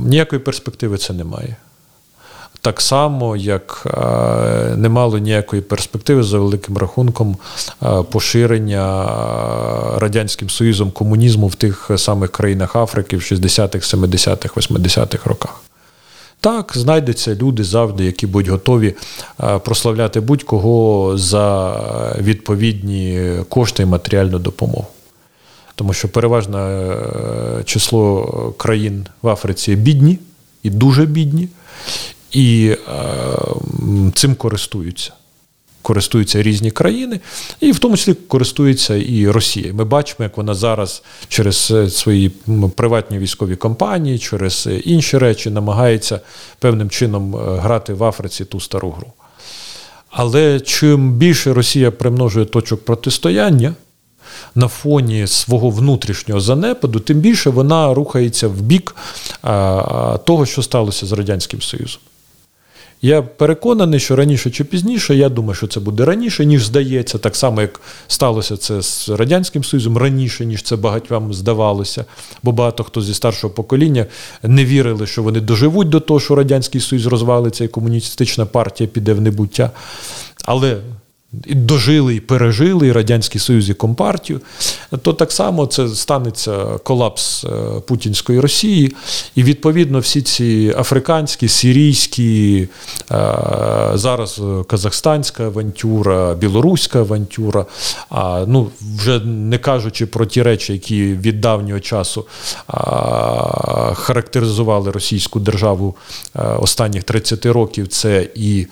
[0.04, 1.56] ніякої перспективи це немає.
[2.66, 3.86] Так само, як
[4.76, 7.36] не мало ніякої перспективи за великим рахунком
[8.10, 9.04] поширення
[9.98, 15.60] Радянським Союзом комунізму в тих самих країнах Африки в 60-х, 70-х, 80-х роках.
[16.40, 18.94] Так, знайдеться люди завжди, які будуть готові
[19.44, 21.76] е, прославляти будь-кого за
[22.18, 24.86] відповідні кошти і матеріальну допомогу.
[25.74, 28.24] Тому що переважне е, число
[28.56, 30.18] країн в Африці бідні
[30.62, 31.48] і дуже бідні,
[32.32, 35.12] і е, цим користуються
[35.86, 37.20] користуються різні країни,
[37.60, 39.72] і в тому числі користується і Росія.
[39.72, 42.28] Ми бачимо, як вона зараз через е, свої
[42.76, 46.20] приватні військові компанії, через е, інші речі намагається
[46.58, 49.12] певним чином е, грати в Африці ту стару гру.
[50.10, 53.74] Але чим більше Росія примножує точок протистояння
[54.54, 58.96] на фоні свого внутрішнього занепаду, тим більше вона рухається в бік
[60.24, 62.00] того, що сталося з Радянським Союзом.
[63.02, 67.36] Я переконаний, що раніше чи пізніше, я думаю, що це буде раніше, ніж здається, так
[67.36, 72.04] само, як сталося це з Радянським Союзом раніше, ніж це багатьом здавалося.
[72.42, 74.06] Бо багато хто зі старшого покоління
[74.42, 79.14] не вірили, що вони доживуть до того, що Радянський Союз розвалиться і комуністична партія піде
[79.14, 79.70] в небуття.
[80.44, 80.76] Але
[81.46, 84.40] і дожили і пережили і Радянський Союз і Компартію,
[85.02, 87.48] то так само це станеться колапс е,
[87.86, 88.96] Путінської Росії.
[89.34, 92.68] І відповідно всі ці африканські, сирійські,
[93.10, 93.34] е,
[93.94, 97.66] зараз казахстанська авантюра, білоруська авантюра,
[98.46, 102.26] ну вже не кажучи про ті речі, які від давнього часу
[103.94, 105.94] характеризували російську державу
[106.36, 108.66] е, останніх 30 років, це і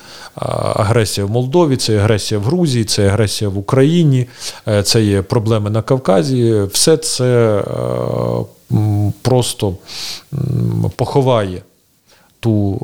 [0.76, 2.53] агресія в Молдові, це і агресія в Грузії,
[2.84, 4.26] це агресія в Україні,
[4.68, 6.62] е, це є проблеми на Кавказі.
[6.72, 8.74] Все це е,
[9.22, 9.76] просто
[10.96, 11.62] поховає.
[12.40, 12.80] Ту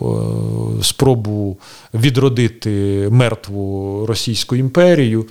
[0.80, 1.56] е, спробу
[1.94, 2.70] відродити
[3.10, 5.26] мертву Російську імперію,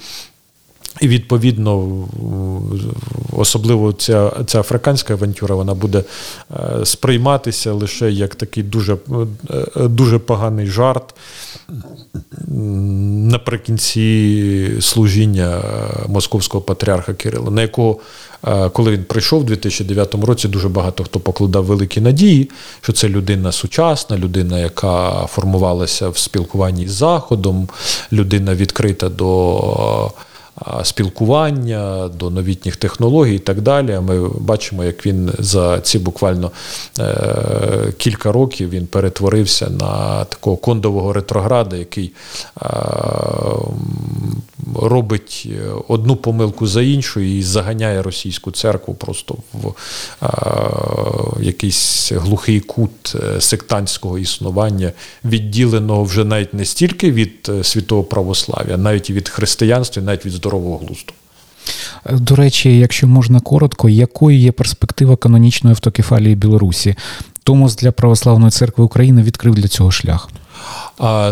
[1.02, 1.90] і відповідно,
[3.32, 6.04] особливо ця ця африканська авантюра, вона буде
[6.52, 8.98] е, сприйматися лише як такий дуже,
[9.76, 11.16] е, дуже поганий жарт
[13.32, 15.62] наприкінці служіння
[16.08, 17.98] московського патріарха Кирила, на якого,
[18.48, 22.50] е, коли він прийшов у 2009 році, дуже багато хто покладав великі надії,
[22.82, 27.70] що це людина сучасна, людина, яка формувалася в спілкуванні з Заходом,
[28.12, 30.12] людина відкрита до
[30.84, 34.00] спілкування, до новітніх технологій і так далі.
[34.00, 36.52] Ми бачимо, як він за ці буквально
[37.00, 42.14] е, кілька років він перетворився на такого кондового ретрограда, який
[44.76, 45.48] робить
[45.88, 49.74] одну помилку за іншою і заганяє російську церкву просто в
[51.42, 54.92] якийсь глухий кут е, сектантського існування,
[55.26, 61.14] відділеного вже навіть не стільки від святого православ'я, навіть від християнства, навіть від здорового глузду.
[62.12, 66.96] До речі, якщо можна коротко, якою є перспектива канонічної автокефалії Білорусі?
[67.44, 70.30] Томос для Православної церкви України відкрив для цього шлях.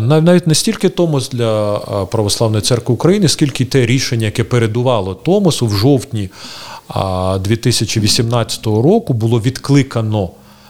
[0.01, 1.77] Навіть не стільки Томос для
[2.11, 6.29] Православної церкви України, скільки те рішення, яке передувало Томосу в жовтні
[7.39, 10.29] 2018 року, було відкликано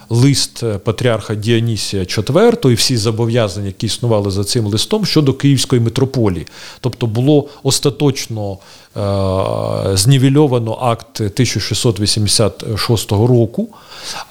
[0.09, 5.81] лист е, патріарха Діонісія IV і всі зобов'язання, які існували за цим листом щодо Київської
[5.81, 6.47] митрополії.
[6.79, 8.57] Тобто було остаточно
[8.97, 13.67] Е, знівельовано акт 1686 року,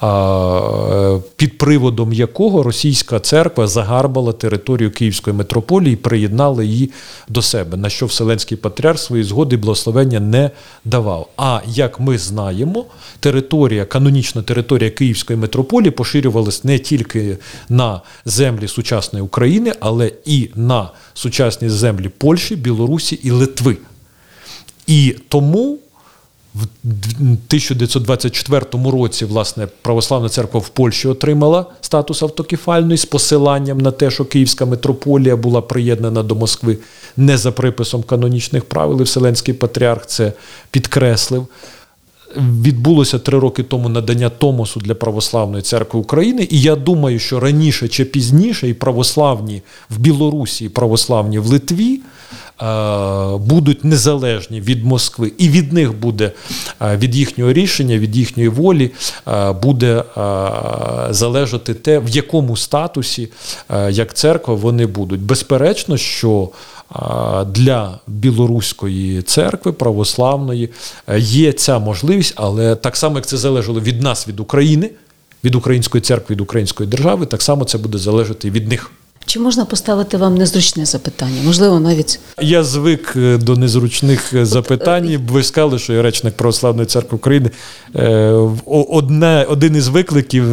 [0.03, 6.91] е, під приводом якого російська церква загарбала територію Київської митрополії і приєднала її
[7.27, 10.51] до себе, на що Вселенський патріарх свої згоди і благословення не
[10.85, 11.27] давав.
[11.37, 12.85] А як ми знаємо,
[13.19, 17.37] територія, канонічна територія Київської митрополії поширювалась не тільки
[17.69, 23.77] на землі сучасної України, але і на сучасні землі Польщі, Білорусі і Литви.
[24.87, 25.79] І тому
[26.55, 34.11] в 1924 році власне православна церква в Польщі отримала статус автокефальної з посиланням на те,
[34.11, 36.77] що Київська митрополія була приєднана до Москви
[37.17, 39.01] не за приписом канонічних правил.
[39.01, 40.33] і Вселенський патріарх це
[40.71, 41.47] підкреслив.
[42.37, 47.87] Відбулося три роки тому надання Томосу для православної церкви України, і я думаю, що раніше
[47.87, 51.99] чи пізніше і православні в Білорусі, і православні в Литві
[53.39, 56.31] будуть незалежні від Москви, і від них буде
[56.81, 58.91] е, від їхнього рішення, від їхньої волі
[59.27, 60.03] е, буде е,
[61.09, 63.29] залежати те, в якому статусі
[63.69, 65.21] е, як церква вони будуть.
[65.21, 66.49] Безперечно, що
[67.45, 70.69] для білоруської церкви православної
[71.07, 74.89] е, є ця можливість, але так само як це залежало від нас, від України,
[75.43, 78.91] від української церкви, від української держави, так само це буде залежати від них.
[79.27, 81.41] Чи можна поставити вам незручне запитання?
[81.45, 85.17] Можливо, навіть Я звик е, до незручних е, запитань.
[85.31, 87.49] Ви сказали, що я речник Православної церкви України.
[87.95, 88.31] Е,
[88.89, 90.45] Одне, один із викликів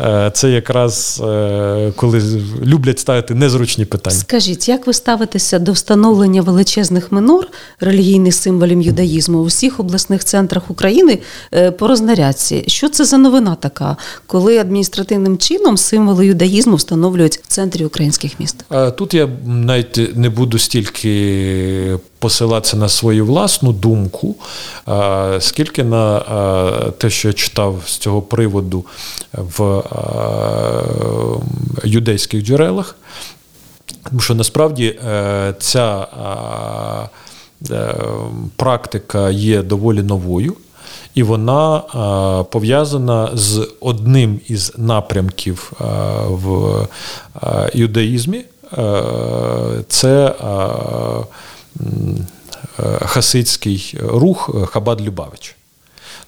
[0.00, 2.22] е, це якраз е, коли
[2.64, 4.16] люблять ставити незручні питання.
[4.16, 7.46] скажіть, як ви ставитеся до встановлення величезних минор
[7.80, 11.18] релігійних символів юдаїзму у всіх обласних центрах України
[11.54, 12.64] е, по рознарядці?
[12.66, 13.96] Що це за новина така,
[14.26, 18.64] коли адміністративним чином символи юдаїзму встановлюють в центрі українських міст?
[18.96, 24.36] Тут я навіть не буду стільки посилатися на свою власну думку,
[25.38, 26.20] скільки на
[26.98, 28.84] те, що я читав з цього приводу
[29.32, 29.82] в
[31.84, 32.96] юдейських джерелах.
[34.08, 36.06] Тому що насправді е, ця
[37.70, 37.94] е,
[38.56, 40.56] практика є доволі новою,
[41.14, 45.84] і вона а, пов'язана з одним із напрямків а,
[46.28, 46.74] в
[47.34, 48.44] а, юдаїзмі.
[48.78, 49.02] Е,
[49.88, 50.34] Це
[52.80, 55.56] е, хасидський рух Хабад Любавич.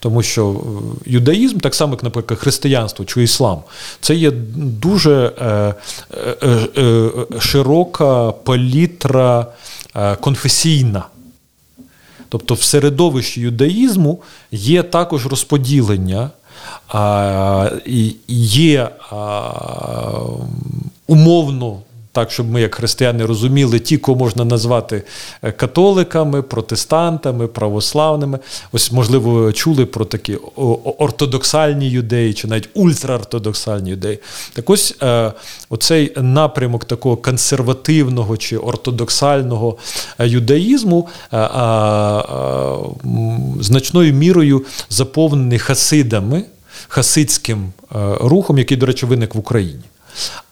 [0.03, 3.63] Тому що е, юдаїзм, так само, як, наприклад, християнство чи іслам,
[4.01, 7.11] це є дуже е, е, е, е,
[7.41, 9.47] широка палітра
[9.97, 11.05] е, конфесійна.
[12.33, 14.23] Тобто в середовищі юдаїзму
[14.53, 16.31] є також розподілення,
[18.29, 18.89] є
[21.07, 21.79] умовно.
[22.15, 25.03] Так, щоб ми, як християни, розуміли, ті, кого можна назвати
[25.43, 28.39] е, католиками, протестантами, православними.
[28.73, 30.35] Ось, можливо, чули про такі
[30.99, 34.19] ортодоксальні юдеї, чи навіть ультраортодоксальні юдеї.
[34.53, 35.33] Так ось е,
[35.69, 39.77] оцей напрямок такого консервативного чи ортодоксального
[40.19, 41.09] е, юдаїзму
[43.61, 46.45] значною мірою заповнений хасидами,
[46.89, 47.73] хасидським
[48.21, 49.83] рухом, який, до речі, виник в Україні.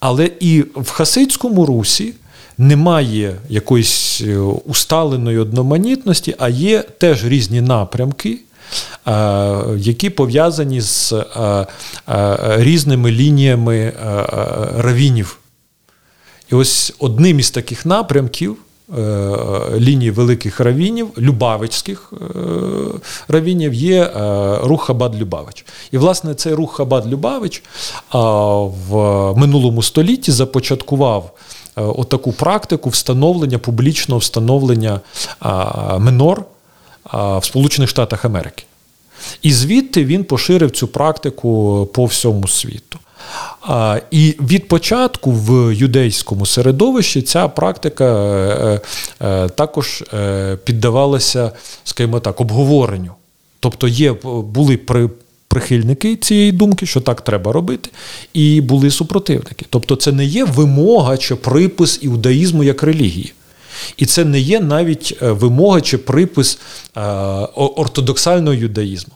[0.00, 2.14] Але і в хасидському русі
[2.58, 8.38] немає якоїсь е, усталеної одноманітності, а є теж різні напрямки,
[9.06, 9.12] е,
[9.76, 11.66] які пов'язані з е,
[12.58, 13.92] різними лініями
[14.76, 15.38] равінів.
[16.52, 18.56] І ось одним із таких напрямків
[19.78, 22.16] лінії великих равінів, любавицьких е,
[23.28, 24.10] равінів, є е,
[24.62, 25.64] рух Хабад-Любавич.
[25.90, 27.62] І, власне, цей рух Хабад-Любавич
[28.88, 28.94] в
[29.36, 31.32] минулому столітті започаткував
[31.76, 35.00] е, отаку практику встановлення, публічного встановлення
[35.98, 36.44] минор
[37.12, 38.64] в Сполучених Штатах Америки.
[39.42, 42.98] І звідти він поширив цю практику по всьому світу.
[44.10, 48.80] І від початку в юдейському середовищі ця практика е,
[49.20, 51.52] е, також е, піддавалася,
[51.84, 53.12] скажімо так, обговоренню.
[53.60, 55.10] Тобто є, були при,
[55.48, 57.90] прихильники цієї думки, що так треба робити,
[58.32, 59.66] і були супротивники.
[59.70, 63.32] Тобто, це не є вимога чи припис іудаїзму як релігії.
[63.96, 66.58] І це не є навіть вимога чи припис
[67.54, 69.14] ортодоксального юдаїзму.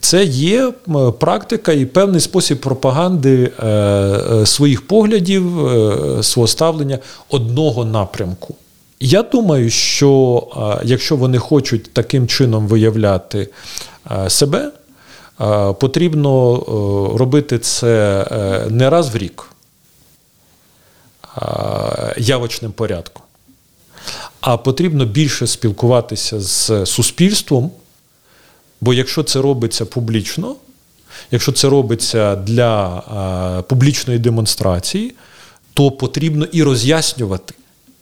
[0.00, 0.72] Це є
[1.18, 8.54] практика і певний спосіб пропаганди е, е, своїх поглядів, е, свого ставлення одного напрямку.
[9.00, 10.42] Я думаю, що
[10.84, 13.48] якщо вони хочуть таким чином виявляти
[14.28, 14.72] себе,
[15.80, 16.56] потрібно
[17.18, 19.50] робити це не раз в рік,
[22.16, 23.22] явочним порядком,
[24.40, 27.70] а потрібно більше спілкуватися з суспільством.
[28.80, 30.56] Бо якщо це робиться публічно,
[31.30, 35.14] якщо це робиться для а, публічної демонстрації,
[35.74, 37.54] то потрібно і роз'яснювати,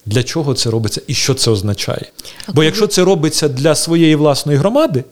[0.07, 2.11] для чого це робиться і що це означає.
[2.55, 5.05] Бо якщо це робиться для своєї власної громади,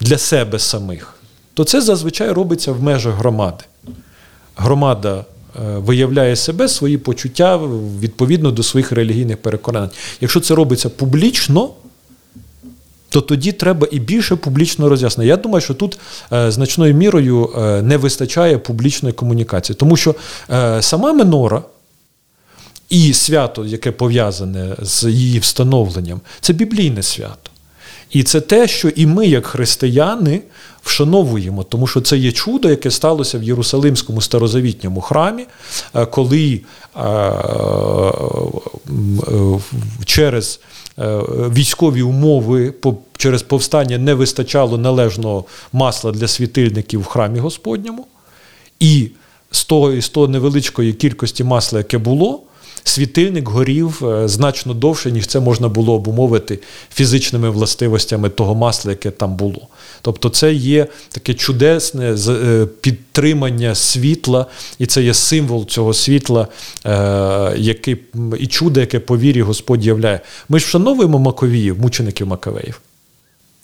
[0.00, 1.14] для себе самих,
[1.54, 3.64] то це зазвичай робиться в межах громади.
[4.56, 5.24] Громада е,
[5.78, 7.56] виявляє себе, свої почуття
[8.00, 9.90] відповідно до своїх релігійних переконань.
[10.20, 11.70] Якщо це робиться публічно,
[13.14, 15.28] то тоді треба і більше публічного роз'яснення.
[15.28, 15.98] Я думаю, що тут
[16.32, 20.14] е, значною мірою е, не вистачає публічної комунікації, тому що
[20.50, 21.62] е, сама Менора.
[22.88, 27.50] І свято, яке пов'язане з її встановленням, це біблійне свято.
[28.10, 30.40] І це те, що і ми, як християни,
[30.82, 35.46] вшановуємо, тому що це є чудо, яке сталося в Єрусалимському старозавітньому храмі,
[35.94, 36.60] е, коли
[36.96, 37.32] е, е,
[40.04, 40.60] через
[40.98, 42.74] військові умови
[43.16, 48.06] через повстання не вистачало належного масла для світильників в храмі Господньому.
[48.80, 49.10] І
[49.50, 52.42] з того, з того невеличкої кількості масла, яке було,
[52.84, 56.58] світильник горів е, значно довше, ніж це можна було обумовити
[56.94, 59.68] фізичними властивостями того масла, яке там було.
[60.02, 64.46] Тобто, це є таке чудесне е, підтримання світла,
[64.78, 66.48] і це є символ цього світла,
[66.86, 67.96] е, який,
[68.38, 70.20] і чудо, яке по вірі Господь являє.
[70.48, 72.80] Ми ж вшановуємо Маковіїв, мучеників Макавеїв.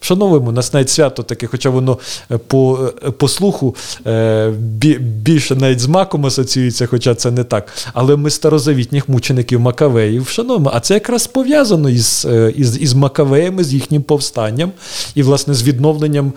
[0.01, 1.98] Вшановуємо, нас навіть свято таке, хоча воно
[2.30, 3.76] е, по, е, по слуху
[4.07, 4.53] е,
[4.98, 7.68] більше навіть з маком асоціюється, хоча це не так.
[7.92, 10.70] Але ми старозавітніх мучеників Макавеїв вшановуємо.
[10.74, 12.26] А це якраз пов'язано із,
[12.57, 14.72] із, із Макавеями, з їхнім повстанням
[15.14, 16.32] і, власне, з відновленням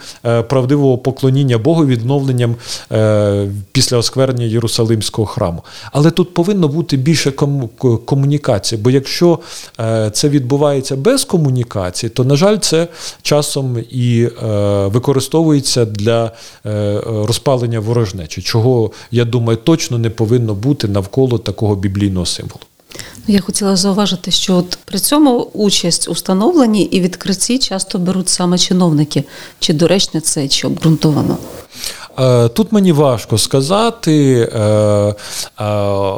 [0.50, 2.56] правдивого поклоніння Богу, відновленням
[3.72, 5.64] після осквернення Єрусалимського храму.
[5.92, 7.68] Але тут повинно бути більше кому-
[8.06, 9.40] комунікації, бо якщо
[10.12, 12.88] це відбувається без комунікації, то, на жаль, це
[13.54, 14.48] часом і е,
[14.88, 16.32] використовується для
[16.66, 22.62] е, розпалення ворожнечі, чого, я думаю, точно не повинно бути навколо такого біблійного символу.
[23.28, 28.30] Ну, Я хотіла зауважити, що от при цьому участь у встановленні і відкритті часто беруть
[28.30, 29.24] саме чиновники.
[29.60, 31.38] Чи доречно це, чи обґрунтовано?
[32.20, 34.50] Е, Тут мені важко сказати,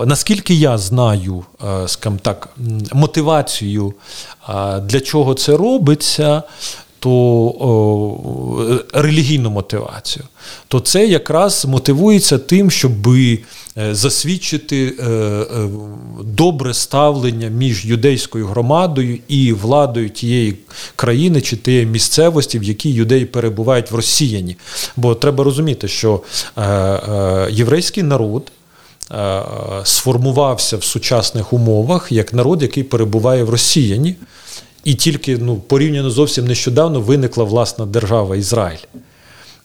[0.06, 1.44] наскільки я знаю,
[1.88, 2.50] скажімо так,
[2.94, 3.94] мотивацію,
[4.82, 6.44] для чого це робиться.
[7.00, 10.26] То о, релігійну мотивацію,
[10.68, 12.92] то це якраз мотивується тим, щоб
[13.92, 15.70] засвідчити е, е,
[16.24, 20.58] добре ставлення між юдейською громадою і владою тієї
[20.96, 24.58] країни чи тієї місцевості, в якій юдеї перебувають в розсіяні.
[24.96, 26.22] Бо треба розуміти, що
[26.58, 28.52] е, е, єврейський народ.
[29.12, 29.42] е,
[29.84, 34.16] Сформувався в сучасних умовах як народ, який перебуває в розсіяні,
[34.86, 38.86] і тільки ну, порівняно зовсім нещодавно виникла власна держава Ізраїль.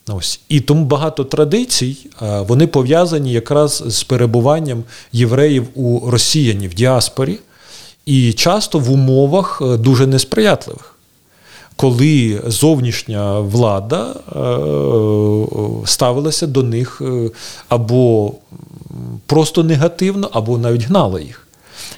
[0.08, 0.40] Ось.
[0.48, 7.38] І тому багато традицій е, вони пов'язані якраз з перебуванням євреїв у розсіяні в діаспорі,
[8.06, 10.94] і часто в умовах е, дуже несприятливих.
[11.76, 14.16] Коли зовнішня влада е,
[15.86, 17.02] ставилася до них
[17.68, 18.32] або
[19.26, 21.46] просто негативно, або навіть гнала їх.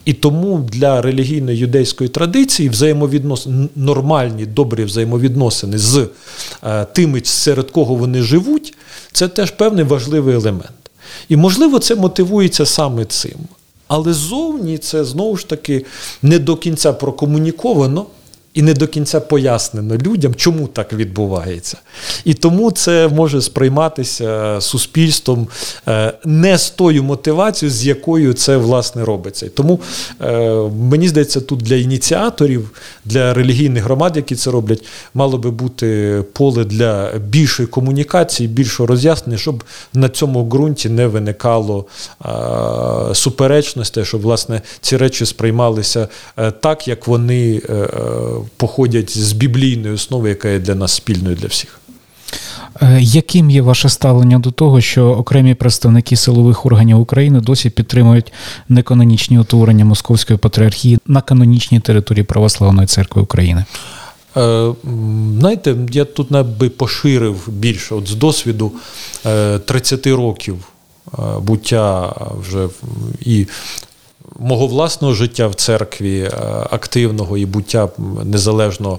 [0.04, 6.08] І тому для релігійної юдейської традиції взаємовідносини, нормальні, добрі взаємовідносини з
[6.62, 8.74] е, тими, серед кого вони живуть,
[9.12, 10.72] це теж певний важливий елемент.
[11.28, 13.38] І, можливо, це мотивується саме цим.
[13.88, 15.84] Але зовні це знову ж таки
[16.22, 18.06] не до кінця прокомуніковано.
[18.54, 21.78] І не до кінця пояснено людям, чому так відбувається.
[22.24, 25.48] І тому це може сприйматися суспільством
[25.88, 29.46] е, не з тою мотивацією, з якою це власне робиться.
[29.46, 29.80] І тому
[30.20, 32.70] е, мені здається, тут для ініціаторів,
[33.04, 34.84] для релігійних громад, які це роблять,
[35.14, 41.86] мало би бути поле для більшої комунікації, більшого роз'яснення, щоб на цьому ґрунті не виникало
[42.24, 47.88] е, суперечностей, щоб власне ці речі сприймалися е, так, як вони е,
[48.56, 51.80] походять з біблійної основи, яка є для нас спільною для всіх.
[52.82, 58.32] Е, Яким є ваше ставлення до того, що окремі представники силових органів України досі підтримують
[58.68, 63.64] неканонічні утворення Московської патріархії на канонічній території Православної церкви України?
[64.36, 64.72] Е,
[65.38, 66.28] Знаєте, я тут
[66.58, 68.72] би поширив більше от з досвіду
[69.26, 70.56] е, 30 років
[71.18, 72.68] е, буття вже
[73.20, 73.46] і
[74.38, 76.30] мого власного життя в церкві е,
[76.70, 77.88] активного і буття
[78.24, 78.98] незалежно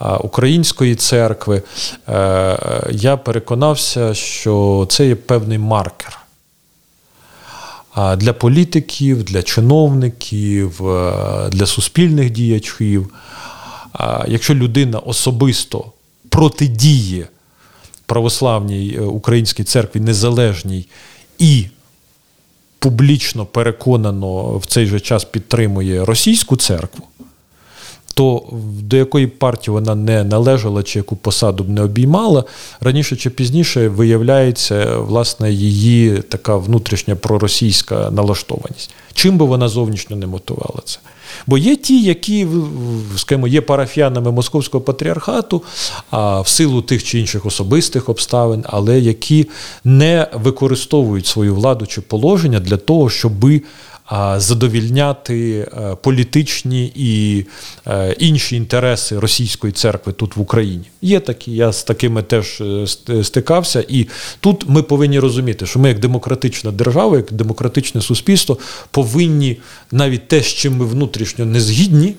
[0.00, 1.62] е, української церкви,
[2.08, 2.58] е,
[2.90, 6.16] я переконався, що це є певний маркер.
[8.16, 10.80] Для політиків, для чиновників,
[11.48, 13.14] для суспільних діячів.
[14.28, 15.84] Якщо людина особисто
[16.28, 17.26] протидіє
[18.06, 20.86] православній українській церкві незалежній
[21.38, 21.66] і
[22.80, 27.04] публічно переконано в цей же час підтримує російську церкву,
[28.20, 28.42] то
[28.82, 32.44] до якої партії вона не належала чи яку посаду б не обіймала,
[32.80, 38.90] раніше чи пізніше виявляється власне її така внутрішня проросійська налаштованість.
[39.14, 40.98] Чим би вона зовнішньо не мотивувала це?
[41.46, 42.46] Бо є ті, які
[43.16, 45.62] скажімо, є парафіянами московського патріархату
[46.10, 49.48] а в силу тих чи інших особистих обставин, але які
[49.84, 53.62] не використовують свою владу чи положення для того, щоби
[54.36, 57.44] задовільняти е, політичні і
[57.86, 60.84] е, інші інтереси російської церкви тут в Україні.
[61.02, 62.86] Є такі, я з такими теж е,
[63.22, 63.84] стикався.
[63.88, 64.06] І
[64.40, 68.58] тут ми повинні розуміти, що ми, як демократична держава, як демократичне суспільство,
[68.90, 69.56] повинні
[69.92, 72.14] навіть те, з чим ми внутрішньо не згідні.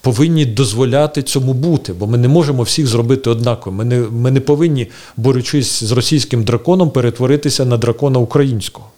[0.00, 3.76] Повинні дозволяти цьому бути, бо ми не можемо всіх зробити однаково.
[3.76, 8.91] Ми не ми не повинні, борючись з російським драконом, перетворитися на дракона українського.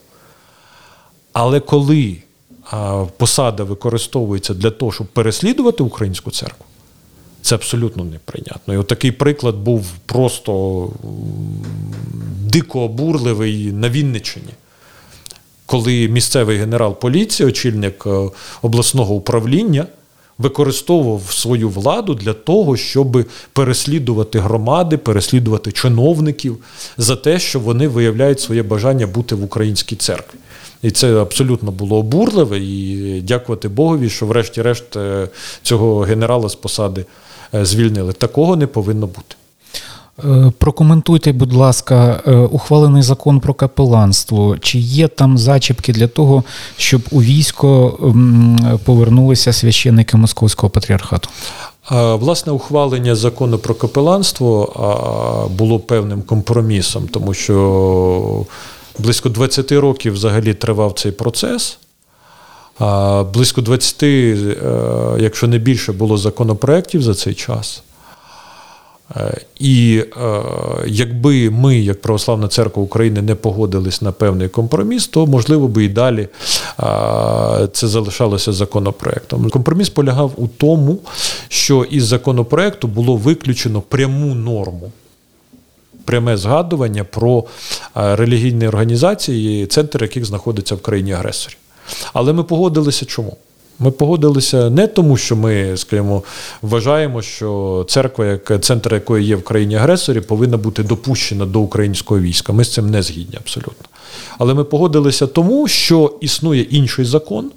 [1.35, 2.17] Але коли
[3.17, 6.65] посада використовується для того, щоб переслідувати українську церкву,
[7.43, 8.75] це абсолютно неприйнятно.
[8.75, 10.91] І от такий приклад був просто
[12.41, 14.53] дико обурливий на Вінниччині.
[15.67, 18.31] Коли місцевий генерал поліції, очільник е,
[18.63, 19.87] обласного управління,
[20.39, 26.59] використовував свою владу для того, щоб переслідувати громади, переслідувати чиновників
[26.99, 30.39] за те, що вони виявляють своє бажання бути в українській церкві.
[30.85, 32.59] І це абсолютно було обурливе.
[32.59, 35.29] І дякувати Богові, що, врешті-решт, е,
[35.63, 37.05] цього генерала з посади
[37.55, 38.13] е, звільнили.
[38.13, 39.37] Такого не повинно бути.
[40.25, 44.59] Е, прокоментуйте, будь ласка, ухвалений закон про капеланство.
[44.59, 46.45] Чи є там зачіпки для того,
[46.77, 47.99] щоб у військо
[48.85, 51.29] повернулися священники Московського патріархату?
[51.91, 58.47] Власне, ухвалення закону про капеланство було певним компромісом, тому що
[58.99, 61.79] Близько 20 років взагалі тривав цей процес.
[63.35, 64.57] Близько 20, е,
[65.19, 67.83] якщо не більше, було законопроєктів за цей час.
[69.17, 70.43] Е, і е,
[70.87, 75.89] якби ми, як Православна церква України, не погодились на певний компроміс, то можливо би і
[75.89, 76.29] далі
[77.73, 79.51] це залишалося законопроектом.
[79.51, 80.99] Компроміс полягав у тому,
[81.49, 84.93] що із законопроекту було виключено пряму норму
[86.05, 87.45] пряме згадування про
[87.97, 91.55] е, релігійні організації, центр яких знаходиться в країні агресорі.
[92.13, 93.37] Але ми погодилися чому?
[93.79, 96.23] Ми погодилися не тому, що ми, скажімо,
[96.63, 102.21] вважаємо, що церква, як центр якої є в країні агресорі, повинна бути допущена до українського
[102.21, 102.53] війська.
[102.53, 103.87] Ми з цим не згідні абсолютно.
[104.39, 107.51] Але ми погодилися тому, що існує інший закон.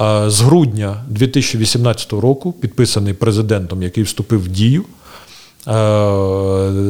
[0.00, 4.84] Е, з грудня 2018 року, підписаний президентом, який вступив в дію,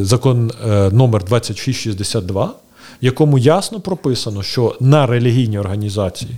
[0.05, 2.45] закон е, номер 2662,
[3.03, 6.31] в якому ясно прописано, що на релігійні організації,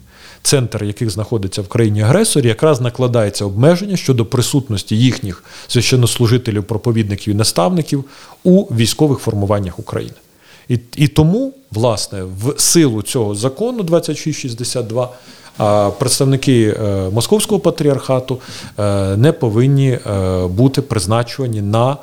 [0.42, 7.36] центр яких знаходиться в країні агресорі, якраз накладається обмеження щодо присутності їхніх священнослужителів, проповідників і
[7.36, 8.04] наставників
[8.44, 10.14] у військових формуваннях України.
[10.68, 15.10] І, І тому, власне, в силу цього закону 2662
[15.98, 18.38] представники е, московського патріархату
[18.78, 21.96] е, не повинні е, бути призначені на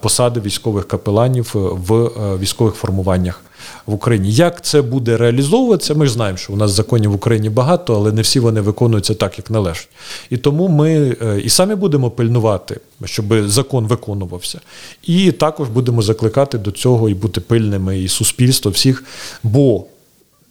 [0.00, 3.40] посади військових капеланів в військових формуваннях.
[3.86, 5.94] В Україні як це буде реалізовуватися?
[5.94, 9.14] Ми ж знаємо, що у нас законів в Україні багато, але не всі вони виконуються
[9.14, 9.88] так, як належить.
[10.30, 14.60] І тому ми і самі будемо пильнувати, щоб закон виконувався,
[15.02, 19.04] і також будемо закликати до цього і бути пильними, і суспільство всіх.
[19.42, 19.84] Бо,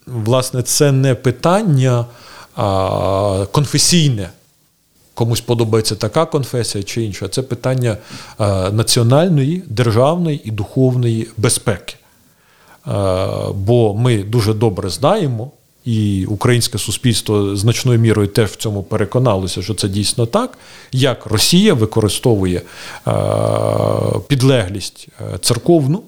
[0.07, 2.05] власне, це не питання
[3.51, 4.29] конфесійне.
[5.13, 7.27] Комусь подобається така конфесія чи інша.
[7.27, 7.97] Це питання
[8.71, 11.95] національної, державної і духовної безпеки.
[13.53, 15.51] Бо ми дуже добре знаємо,
[15.85, 20.57] і українське суспільство значною мірою теж в цьому переконалося, що це дійсно так,
[20.91, 22.61] як Росія використовує
[24.27, 25.07] підлеглість
[25.41, 26.03] церковну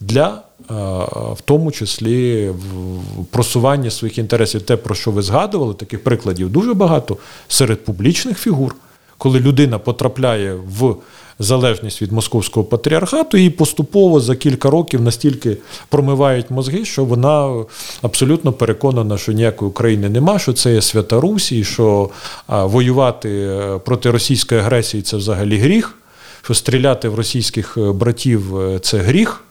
[0.00, 6.50] для в тому числі в просуванні своїх інтересів, те, про що ви згадували, таких прикладів
[6.50, 7.16] дуже багато
[7.48, 8.74] серед публічних фігур,
[9.18, 10.96] коли людина потрапляє в
[11.38, 15.56] залежність від московського патріархату, і поступово за кілька років настільки
[15.88, 17.64] промивають мозги, що вона
[18.02, 22.10] абсолютно переконана, що ніякої України нема, що це є свята Русі, що
[22.48, 25.94] воювати е, проти російської агресії це взагалі гріх,
[26.42, 29.42] що стріляти в російських е, братів е, це гріх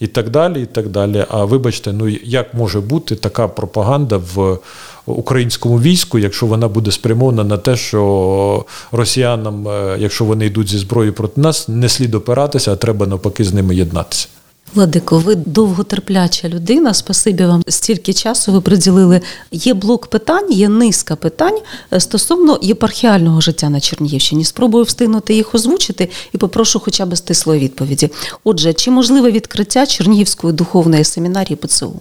[0.00, 0.62] і так далі.
[0.62, 1.24] і так далі.
[1.28, 4.58] А вибачте, ну як може бути така пропаганда в
[5.06, 10.78] українському війську, якщо вона буде спрямована на те, що росіянам, е, якщо вони йдуть зі
[10.78, 14.28] зброєю проти нас, не слід опиратися, а треба навпаки з ними єднатися.
[14.76, 16.94] Владико, ви довготерпляча людина.
[16.94, 19.20] Спасибі вам стільки часу ви приділили.
[19.52, 21.58] Є блок питань, є низка питань
[21.92, 24.44] е, стосовно єпархіального життя на Чернігівщині.
[24.44, 28.10] Спробую встигнути їх озвучити і попрошу хоча б стислої відповіді.
[28.44, 32.00] Отже, чи можливе відкриття Чернігівської духовної семінарії ПЦУ?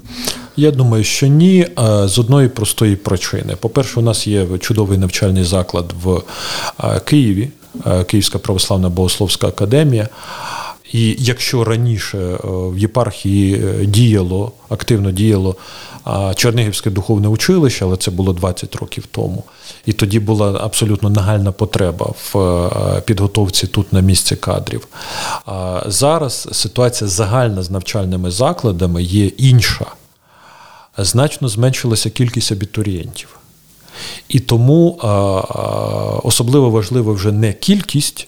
[0.57, 3.55] Я думаю, що ні, е, з одної простої причини.
[3.59, 6.21] По-перше, у нас є чудовий навчальний заклад в
[6.83, 7.49] е, Києві,
[8.07, 10.09] Київська православна богословська академія.
[10.95, 15.55] І якщо раніше е, в єпархії е, діяло, активно діяло
[16.35, 19.43] Чернігівське духовне училище, але це було 20 років тому.
[19.85, 24.87] І тоді була абсолютно нагальна потреба в е, підготовці тут на місці кадрів.
[25.85, 29.85] Зараз ситуація загальна з навчальними закладами є інша.
[30.97, 33.37] Значно зменшилася кількість абітурієнтів.
[34.29, 34.99] І тому
[36.23, 38.27] особливо важлива вже не кількість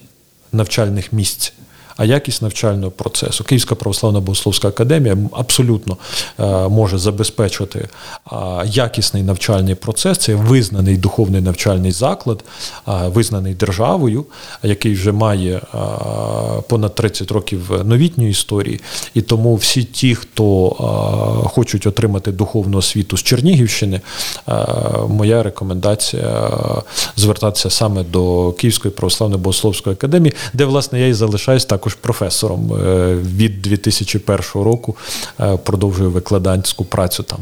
[0.51, 1.53] навчальних місць,
[1.97, 3.43] а якість навчального процесу.
[3.43, 5.97] Київська православна богословська академія абсолютно
[6.39, 8.35] е, може забезпечити е,
[8.65, 10.17] якісний навчальний процес.
[10.17, 12.43] Це визнаний духовний навчальний заклад,
[12.87, 14.25] е, визнаний державою,
[14.63, 15.61] який вже має
[16.67, 18.79] понад 30 років новітньої історії.
[19.13, 20.69] І тому всі ті, хто
[21.53, 24.01] хочуть отримати духовну освіту з Чернігівщини,
[25.07, 26.51] моя рекомендація
[27.15, 33.15] звертатися саме до Київської православної богословської академії, де власне я і залишаюсь також професором е,
[33.15, 34.95] від 2001 року.
[35.39, 37.39] е, Продовжую викладацьку працю там.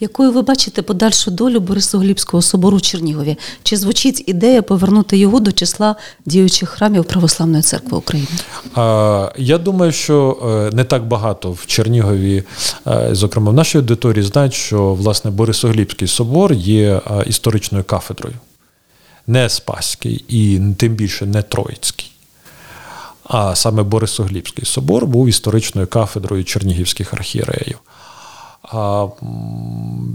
[0.00, 3.36] Якою ви бачите подальшу долю Борисоглібського собору у Чернігові?
[3.62, 5.96] Чи звучить ідея повернути його до числа
[6.26, 8.26] діючих храмів Православної церкви України?
[9.38, 10.38] Я думаю, що
[10.72, 12.42] е, не так багато в Чернігові,
[13.10, 18.34] зокрема в нашій аудиторії, знають, що власне Борисоглібський собор є історичною кафедрою,
[19.26, 22.11] не Спаський і тим більше не Троїцький.
[23.32, 27.78] А саме Борисоглібський собор був історичною кафедрою чернігівських архієреїв.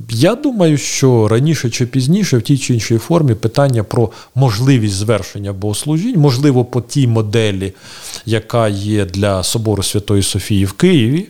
[0.10, 5.54] Я думаю, що раніше чи пізніше в тій чи іншій формі питання про можливість звершення
[5.54, 7.74] богослужінь, можливо, по тій моделі,
[8.26, 11.28] яка є для собору Святої Софії в Києві,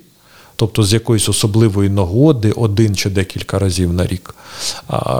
[0.56, 4.36] тобто з якоїсь особливої нагоди один чи декілька разів на рік,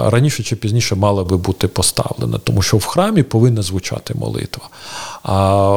[0.06, 4.68] раніше чи пізніше мала би бути поставлена, тому що в храмі повинна звучати молитва.
[5.22, 5.70] А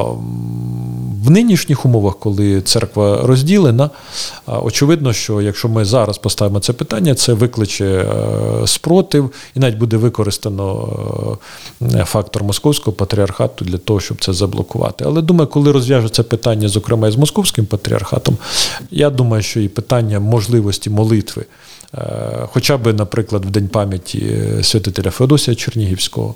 [1.25, 3.89] в нинішніх умовах, коли церква розділена,
[4.47, 9.97] очевидно, що якщо ми зараз поставимо це питання, це викличе е, спротив і навіть буде
[9.97, 10.89] використано
[11.81, 15.03] е, фактор московського патріархату для того, щоб це заблокувати.
[15.07, 18.37] Але думаю, коли розв'яжеться питання, зокрема з московським патріархатом,
[18.91, 21.45] я думаю, що і питання можливості молитви.
[21.93, 26.35] Е, Хоча б, наприклад, в День пам'яті е, святителя Феодосія Чернігівського,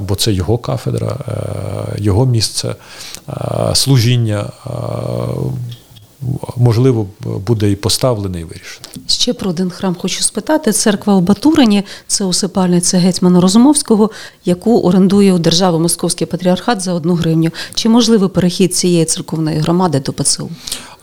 [0.00, 2.74] бо це його кафедра, е, його місце
[3.74, 4.50] служіння,
[6.56, 7.06] можливо,
[7.46, 8.86] буде і поставлене, і вирішене.
[9.06, 10.72] Ще про один храм хочу спитати.
[10.72, 14.10] Церква у Батурині, це усипальниця гетьмана Розумовського,
[14.44, 17.50] яку орендує у державу Московський патріархат за одну гривню.
[17.74, 20.50] Чи можливий перехід цієї церковної громади до ПЦУ?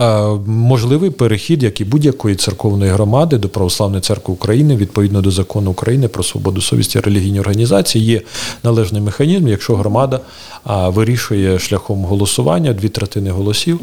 [0.02, 5.72] Е, Можливий перехід, як і будь-якої церковної громади до Православної церкви України відповідно до закону
[5.72, 8.22] України про свободу совісті релігійні організації, є
[8.64, 10.20] належний механізм, якщо громада
[10.66, 13.80] вирішує шляхом голосування дві третини голосів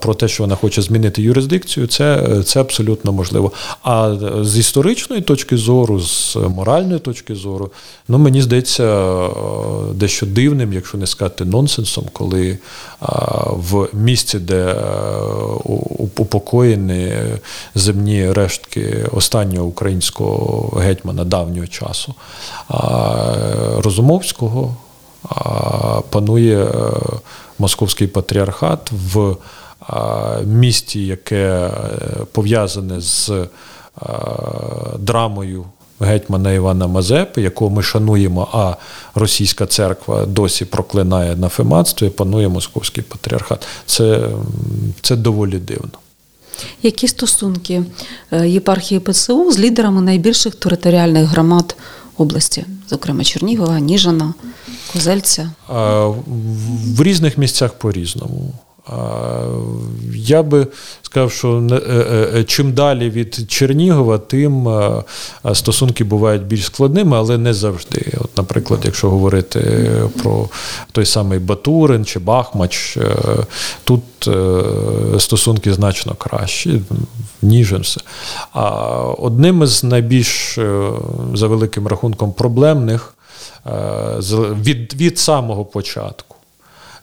[0.00, 3.52] про те, що вона хоче змінити юрисдикцію, це, це абсолютно можливо.
[3.82, 7.70] А з історичної точки зору, з моральної точки зору,
[8.08, 9.30] ну мені здається е,
[9.94, 12.58] дещо дивним, якщо не сказати нонсенсом, коли
[13.50, 15.19] в місці, де е,
[16.16, 17.12] упокоєні
[17.74, 22.14] земні рештки останнього українського гетьмана давнього часу,
[22.68, 23.34] а,
[23.78, 24.76] Розумовського,
[26.10, 26.72] панує е,
[27.58, 29.36] московський патріархат в
[30.46, 31.70] місті, яке е,
[32.32, 33.46] пов'язане з е,
[34.98, 35.64] драмою
[36.00, 38.74] гетьмана Івана Мазепи, якого ми шануємо, а
[39.14, 43.66] російська церква досі проклинає нафематство і панує московський патріархат.
[43.86, 44.28] Це,
[45.02, 45.90] це доволі дивно.
[46.82, 47.82] Які стосунки
[48.32, 51.76] е, єпархії ПЦУ з лідерами найбільших територіальних громад
[52.16, 54.34] області, зокрема Чернігова, Ніжина,
[54.92, 55.50] Козельця?
[55.68, 56.14] В-
[56.96, 58.52] В різних місцях по-різному.
[60.14, 60.66] Я би
[61.02, 65.02] сказав, що не- е, е, чим далі від Чернігова, тим е,
[65.46, 68.12] е, стосунки бувають більш складними, але не завжди.
[68.20, 69.90] От, наприклад, якщо говорити
[70.22, 70.48] про
[70.92, 73.16] той самий Батурин чи Бахмач, е,
[73.84, 74.62] тут е,
[75.20, 76.82] стосунки значно кращі,
[77.42, 78.00] ніж все.
[78.52, 78.70] А
[79.18, 80.90] одним із найбільш е,
[81.34, 83.14] за великим рахунком проблемних
[83.66, 83.70] е,
[84.62, 86.36] від, від самого початку.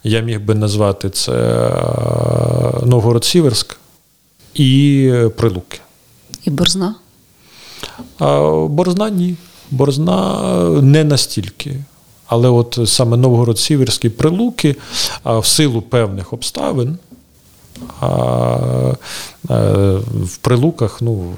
[0.04, 3.76] Я міг би назвати це е, Новгород-Сіверськ,
[4.54, 5.80] і Прилуки.
[6.44, 6.94] І Борзна?
[8.18, 9.36] А Борзна ні.
[9.70, 10.42] Борзна
[10.82, 11.76] не настільки.
[12.26, 14.76] Але от саме Новгород-Сіверські Прилуки
[15.24, 16.98] в силу певних обставин.
[19.50, 19.54] Е,
[20.24, 21.34] в Прилуках ну,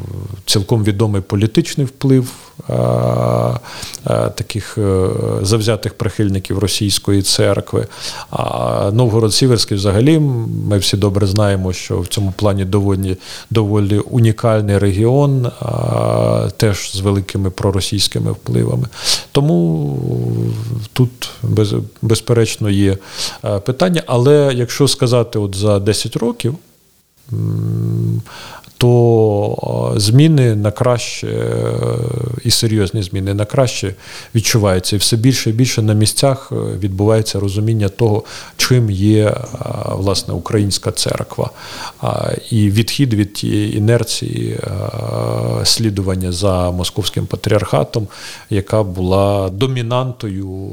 [0.47, 2.33] цілком відомий політичний вплив
[2.69, 3.59] а,
[4.05, 5.09] а, таких е,
[5.43, 7.87] завзятих прихильників російської церкви.
[8.31, 10.19] А Новгород Сіверський взагалі
[10.69, 13.17] ми всі добре знаємо, що в цьому плані доволі,
[13.51, 15.51] доволі унікальний регіон,
[16.57, 18.89] теж з великими проросійськими впливами.
[19.33, 19.99] Тому
[20.93, 22.97] тут без, безперечно є
[23.45, 24.03] е, питання.
[24.07, 26.59] Але якщо сказати от за 10 років,
[28.81, 31.55] то е, зміни на краще е,
[32.45, 33.95] і серйозні зміни на краще
[34.35, 34.97] відчуваються.
[34.97, 38.25] І все більше і більше на місцях е, відбувається розуміння того,
[38.57, 39.35] чим є
[39.89, 41.51] власне українська церква.
[42.51, 44.61] І відхід від тієї інерції
[45.65, 48.09] слідування за московським патріархатом,
[48.51, 50.69] яка була домінантою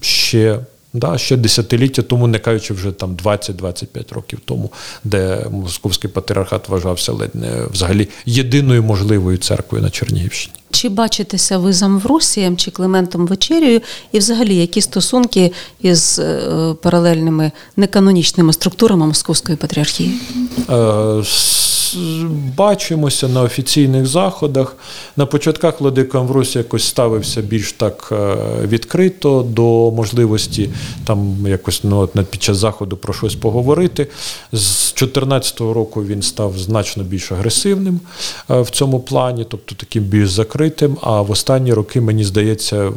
[0.00, 0.58] ще.
[0.92, 4.72] Да, ще десятиліття тому, не кажучи вже там 20-25 років тому,
[5.04, 10.54] де московський патріархат вважався ледь не взагалі єдиною можливою церквою на Чернігівщині.
[10.70, 13.80] Чи бачитеся ви з Амвросієм чи Климентом Вечерією,
[14.12, 20.14] і взагалі які стосунки із е, паралельними неканонічними структурами Московської патріархії?
[20.70, 21.22] Е,
[22.56, 24.76] Бачимося на офіційних заходах.
[25.16, 28.36] На початках Владика Амвросій якось ставився більш так е,
[28.66, 30.70] відкрито до можливості
[31.04, 34.06] там якось ну, от, під час заходу про щось поговорити.
[34.52, 38.00] З 2014 року він став значно більш агресивним
[38.50, 40.96] е, в цьому плані, тобто таким більш закритим.
[41.02, 42.92] А в останні роки, мені здається,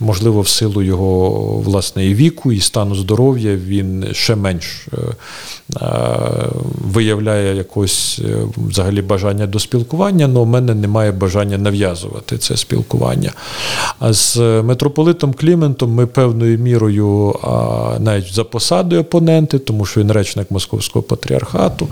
[0.00, 4.96] можливо, в силу його власне і віку, і стану здоров'я, він ще менш е,
[5.82, 6.08] е,
[6.92, 13.32] виявляє якось е, взагалі бажання до спілкування, але в мене немає бажання нав'язувати це спілкування.
[13.98, 17.34] А з митрополитом Кліментом ми певною мірою
[18.00, 21.88] навіть за посадою опоненти, тому що він речник Московського патріархату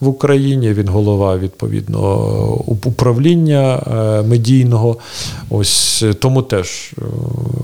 [0.00, 2.00] в Україні, він голова відповідно
[2.84, 3.82] управління
[4.28, 4.96] медійного.
[5.50, 6.92] Ось тому теж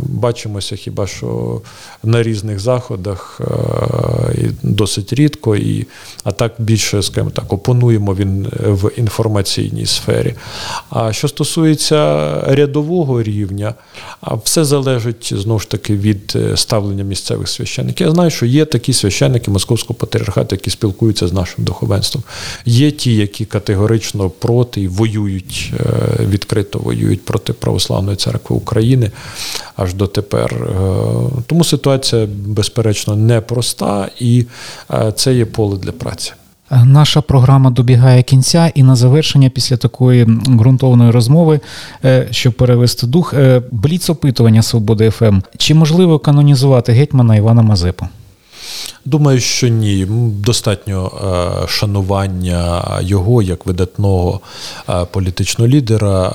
[0.08, 1.60] бачимося хіба що
[2.02, 5.86] на різних заходах е, і досить рідко, і,
[6.24, 10.34] а так більше, скажімо так, опонуємо він в інформаційній сфері.
[10.90, 13.74] А що стосується рядового рівня,
[14.44, 18.06] все залежить знову ж таки від е, ставлення місцевих священників.
[18.06, 22.24] Я знаю, що є такі священники Московського патріархату, які спілкуються з нашим духовенством.
[22.64, 29.10] Є ті, які категорично проти і воюють, е, відкрито воюють проти Православної церкви України
[29.76, 30.54] аж дотепер.
[30.54, 30.76] Е,
[31.46, 34.46] Тому ситуація, безперечно, непроста, і
[34.94, 36.32] е, це є поле для праці.
[36.84, 41.60] Наша програма добігає кінця, і на завершення після такої ґрунтовної розмови,
[42.04, 43.34] е, щоб перевести дух,
[43.70, 45.38] бліц опитування Свободи ФМ.
[45.56, 48.06] Чи можливо канонізувати гетьмана Івана Мазепу?
[49.04, 50.06] Думаю, що ні.
[50.30, 51.12] Достатньо
[51.64, 54.40] е, шанування його як видатного
[54.88, 56.28] е, політичного лідера,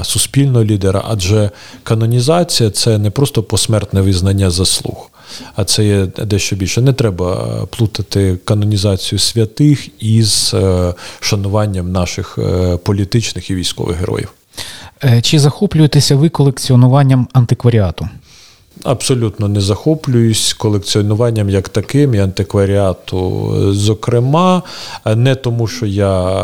[0.00, 1.50] е, суспільного лідера, адже
[1.82, 5.10] канонізація це не просто посмертне визнання заслуг,
[5.56, 6.80] а це є дещо більше.
[6.80, 7.36] Не треба
[7.70, 10.54] плутати канонізацію святих із
[11.20, 12.38] шануванням наших
[12.84, 14.28] політичних і військових героїв.
[15.22, 18.08] Чи захоплюєтеся ви колекціонуванням антикваріату?
[18.84, 23.52] Абсолютно не захоплююсь колекціонуванням як таким і антикваріату.
[23.72, 24.62] Зокрема,
[25.16, 26.38] не тому, що я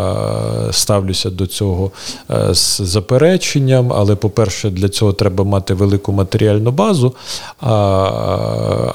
[0.73, 1.91] ставлюся до цього
[2.31, 7.15] е, з запереченням, але, по-перше, для цього треба мати велику матеріальну базу.
[7.61, 7.73] А,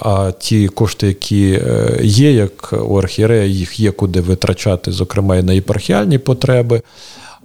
[0.01, 5.43] а ті кошти, які е, є, як у архієрея, їх є куди витрачати, зокрема і
[5.43, 6.81] на єпархіальні потреби.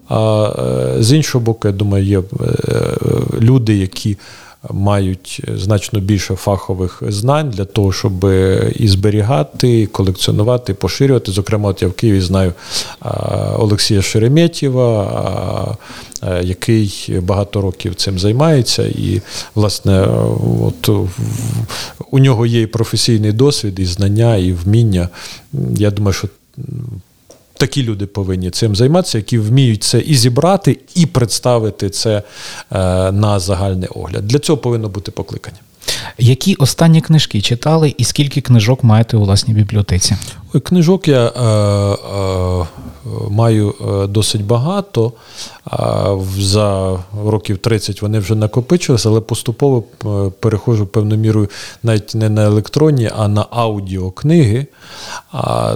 [0.09, 0.51] А
[0.99, 2.23] е, з іншого боку, я думаю, є
[3.41, 4.17] люди, які
[4.71, 8.25] мають значно більше фахових знань для того, щоб
[8.77, 11.33] і зберігати, і колекціонувати, і поширювати.
[11.33, 12.53] Зокрема, от я в Києві знаю
[13.59, 15.77] Олексія Шереметєва,
[16.43, 19.23] який багато років цим займається, і,
[19.55, 20.07] власне,
[20.63, 21.09] от
[22.11, 25.09] у нього є і професійний досвід, і знання, і вміння.
[25.77, 26.29] Я думаю, що
[27.65, 32.23] Такі люди повинні цим займатися, які вміють це і зібрати, і представити це е,
[33.13, 34.27] на загальний огляд.
[34.29, 35.57] Для цього повинно бути покликання.
[36.19, 40.17] Які останні книжки читали і скільки книжок маєте у власній бібліотеці?
[40.63, 42.67] Книжок я е, е,
[43.35, 45.13] маю е, досить багато.
[46.39, 51.49] за років 30 вони вже накопичилися, але поступово е, переходжу певною мірою
[51.83, 54.67] навіть не на електронні, а на аудіокниги,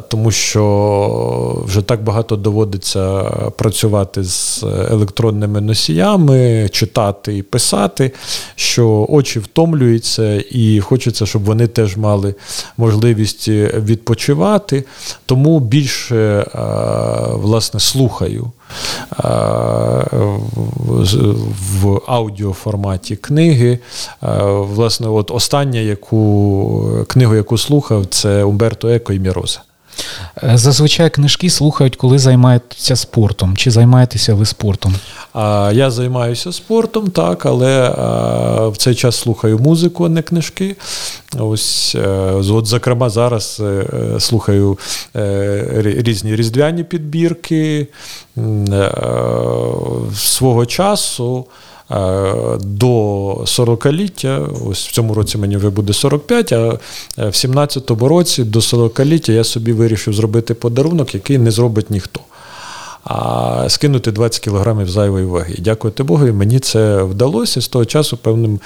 [0.09, 3.23] тому що вже так багато доводиться
[3.57, 8.13] працювати з електронними носіями, читати і писати,
[8.55, 12.35] що очі втомлюються, і хочеться, щоб вони теж мали
[12.77, 14.85] можливість відпочивати.
[15.27, 16.49] Тому більше е,
[17.49, 18.51] власне слухаю
[19.25, 19.29] е,
[21.81, 23.79] в- аудіоформаті книги.
[24.23, 24.43] Е,
[24.75, 29.61] Власне, от остання яку книгу, яку слухав, це Умберто Еко і Міроза.
[30.43, 33.57] Е, Зазвичай книжки слухають, коли займаються спортом.
[33.57, 34.95] Чи займаєтеся ви спортом?
[35.73, 37.91] Я займаюся спортом, так, але
[38.69, 40.77] в цей час слухаю музику, а не книжки.
[41.39, 44.79] Ось, е, от, зокрема, зараз е, е, слухаю
[45.17, 47.87] е, різні різдвяні підбірки
[48.39, 48.91] е,
[50.17, 51.47] свого часу.
[51.91, 56.79] Е, До 40-ліття, ось в цьому році мені вже буде 45, а е,
[57.17, 62.21] в 17-му році до 40-ліття я собі вирішив зробити подарунок, який не зробить ніхто
[63.05, 65.55] а скинути 20 кілограмів зайвої ваги.
[65.59, 67.61] Дякувати Богу, і мені це вдалося.
[67.61, 68.61] З того часу, певним,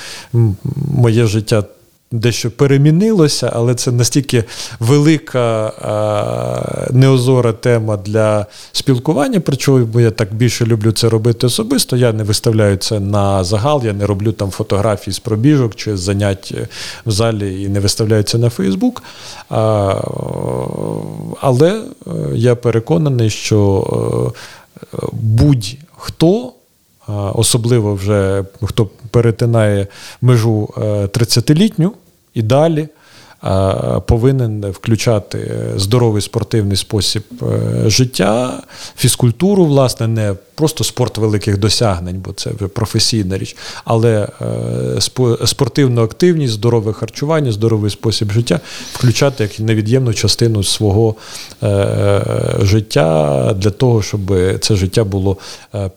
[0.94, 1.64] моє життя
[2.12, 4.44] дещо перемінилося, але це настільки
[4.80, 11.96] велика а, неозора тема для спілкування, причому я так більше люблю це робити особисто.
[11.96, 16.54] Я не виставляю це на загал, я не роблю там фотографії з пробіжок чи занять
[17.06, 19.02] в залі і не виставляю це на Фейсбук.
[21.40, 24.32] Але е, я переконаний, що
[24.80, 26.52] е, будь-хто,
[27.34, 29.86] особливо вже хто перетинає
[30.20, 31.92] межу е, 30-літню
[32.34, 32.88] і далі,
[33.44, 33.48] е,
[34.06, 38.62] повинен включати здоровий спортивний спосіб е, життя,
[38.96, 45.00] фізкультуру, власне, не просто спорт великих досягнень, бо це вже професійна річ, але е,
[45.46, 48.60] спортивну активність, здорове харчування, здоровий спосіб життя
[48.92, 51.14] включати як невід'ємну частину свого
[52.60, 54.20] життя для того, щоб
[54.60, 55.36] це життя було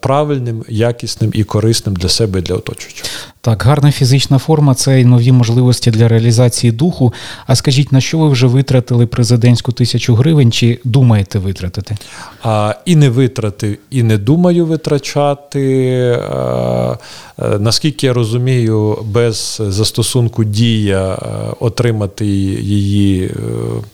[0.00, 3.04] правильним, якісним і корисним для себе і для оточуючих.
[3.46, 7.12] Так, гарна фізична форма це і нові можливості для реалізації духу.
[7.46, 11.96] А скажіть, на що ви вже витратили президентську тисячу гривень, чи думаєте витратити?
[12.42, 16.10] А, і не витратив, і не думаю витрачати.
[16.30, 16.96] А,
[17.38, 21.18] е, наскільки я розумію, без застосунку дія е,
[21.60, 23.30] отримати її е,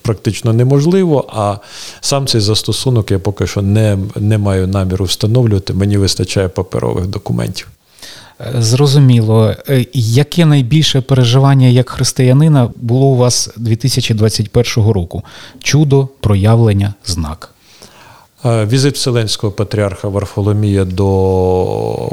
[0.02, 1.24] практично неможливо.
[1.28, 1.56] А
[2.00, 5.72] сам цей застосунок я поки що не, не маю наміру встановлювати.
[5.72, 7.68] Мені вистачає паперових документів.
[8.40, 15.22] Е, Зрозуміло, Е, яке найбільше переживання як християнина було у вас 2021 року?
[15.62, 17.54] Чудо, проявлення, знак.
[18.44, 21.08] Е, Візит Вселенського патріарха Варфоломія до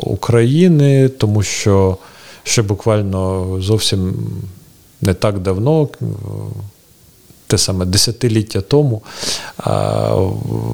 [0.02, 1.98] України, тому що
[2.44, 4.14] ще буквально зовсім
[5.02, 5.88] не так давно,
[7.50, 9.02] те саме десятиліття тому,
[9.58, 10.16] а,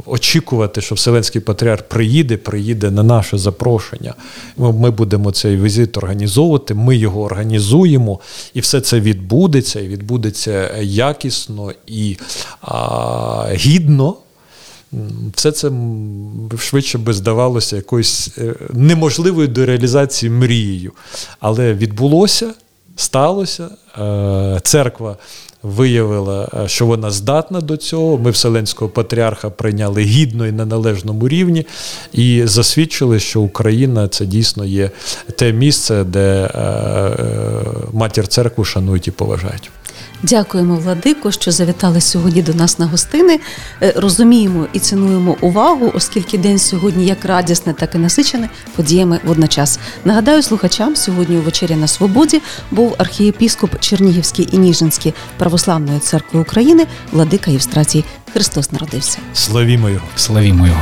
[0.06, 4.14] очікувати, що Вселенський патріарх приїде, приїде на наше запрошення.
[4.58, 8.20] Ми, ми будемо цей візит організовувати, ми його організуємо,
[8.54, 12.18] і все це відбудеться, і відбудеться якісно і
[12.62, 14.16] а, гідно.
[15.36, 15.72] Все це
[16.60, 20.92] швидше би здавалося якоюсь е, неможливою до реалізації мрією.
[21.40, 22.54] Але відбулося,
[22.96, 23.70] сталося.
[24.00, 25.18] Е, Церква
[25.66, 28.18] виявила, е, що вона здатна до цього.
[28.18, 31.66] Ми Вселенського патріарха прийняли гідно і на належному рівні,
[32.14, 34.90] і засвідчили, що Україна це дійсно є
[35.38, 37.12] те місце, де е, е,
[37.94, 39.72] матір церкву шанують і поважають.
[40.30, 43.40] Дякуємо, Владико, що завітали сьогодні до нас на гостини.
[43.82, 49.80] Е, Розуміємо і цінуємо увагу, оскільки день сьогодні як радісний, так і насичений подіями водночас.
[50.06, 52.42] Нагадаю слухачам, сьогодні у вечері на свободі
[52.72, 58.06] був архієпіскоп Чернігівський і Ніжинський православної церкви України Владика Євстратій.
[58.34, 59.18] Христос народився.
[59.34, 60.06] Славімо його!
[60.16, 60.82] Славімо його.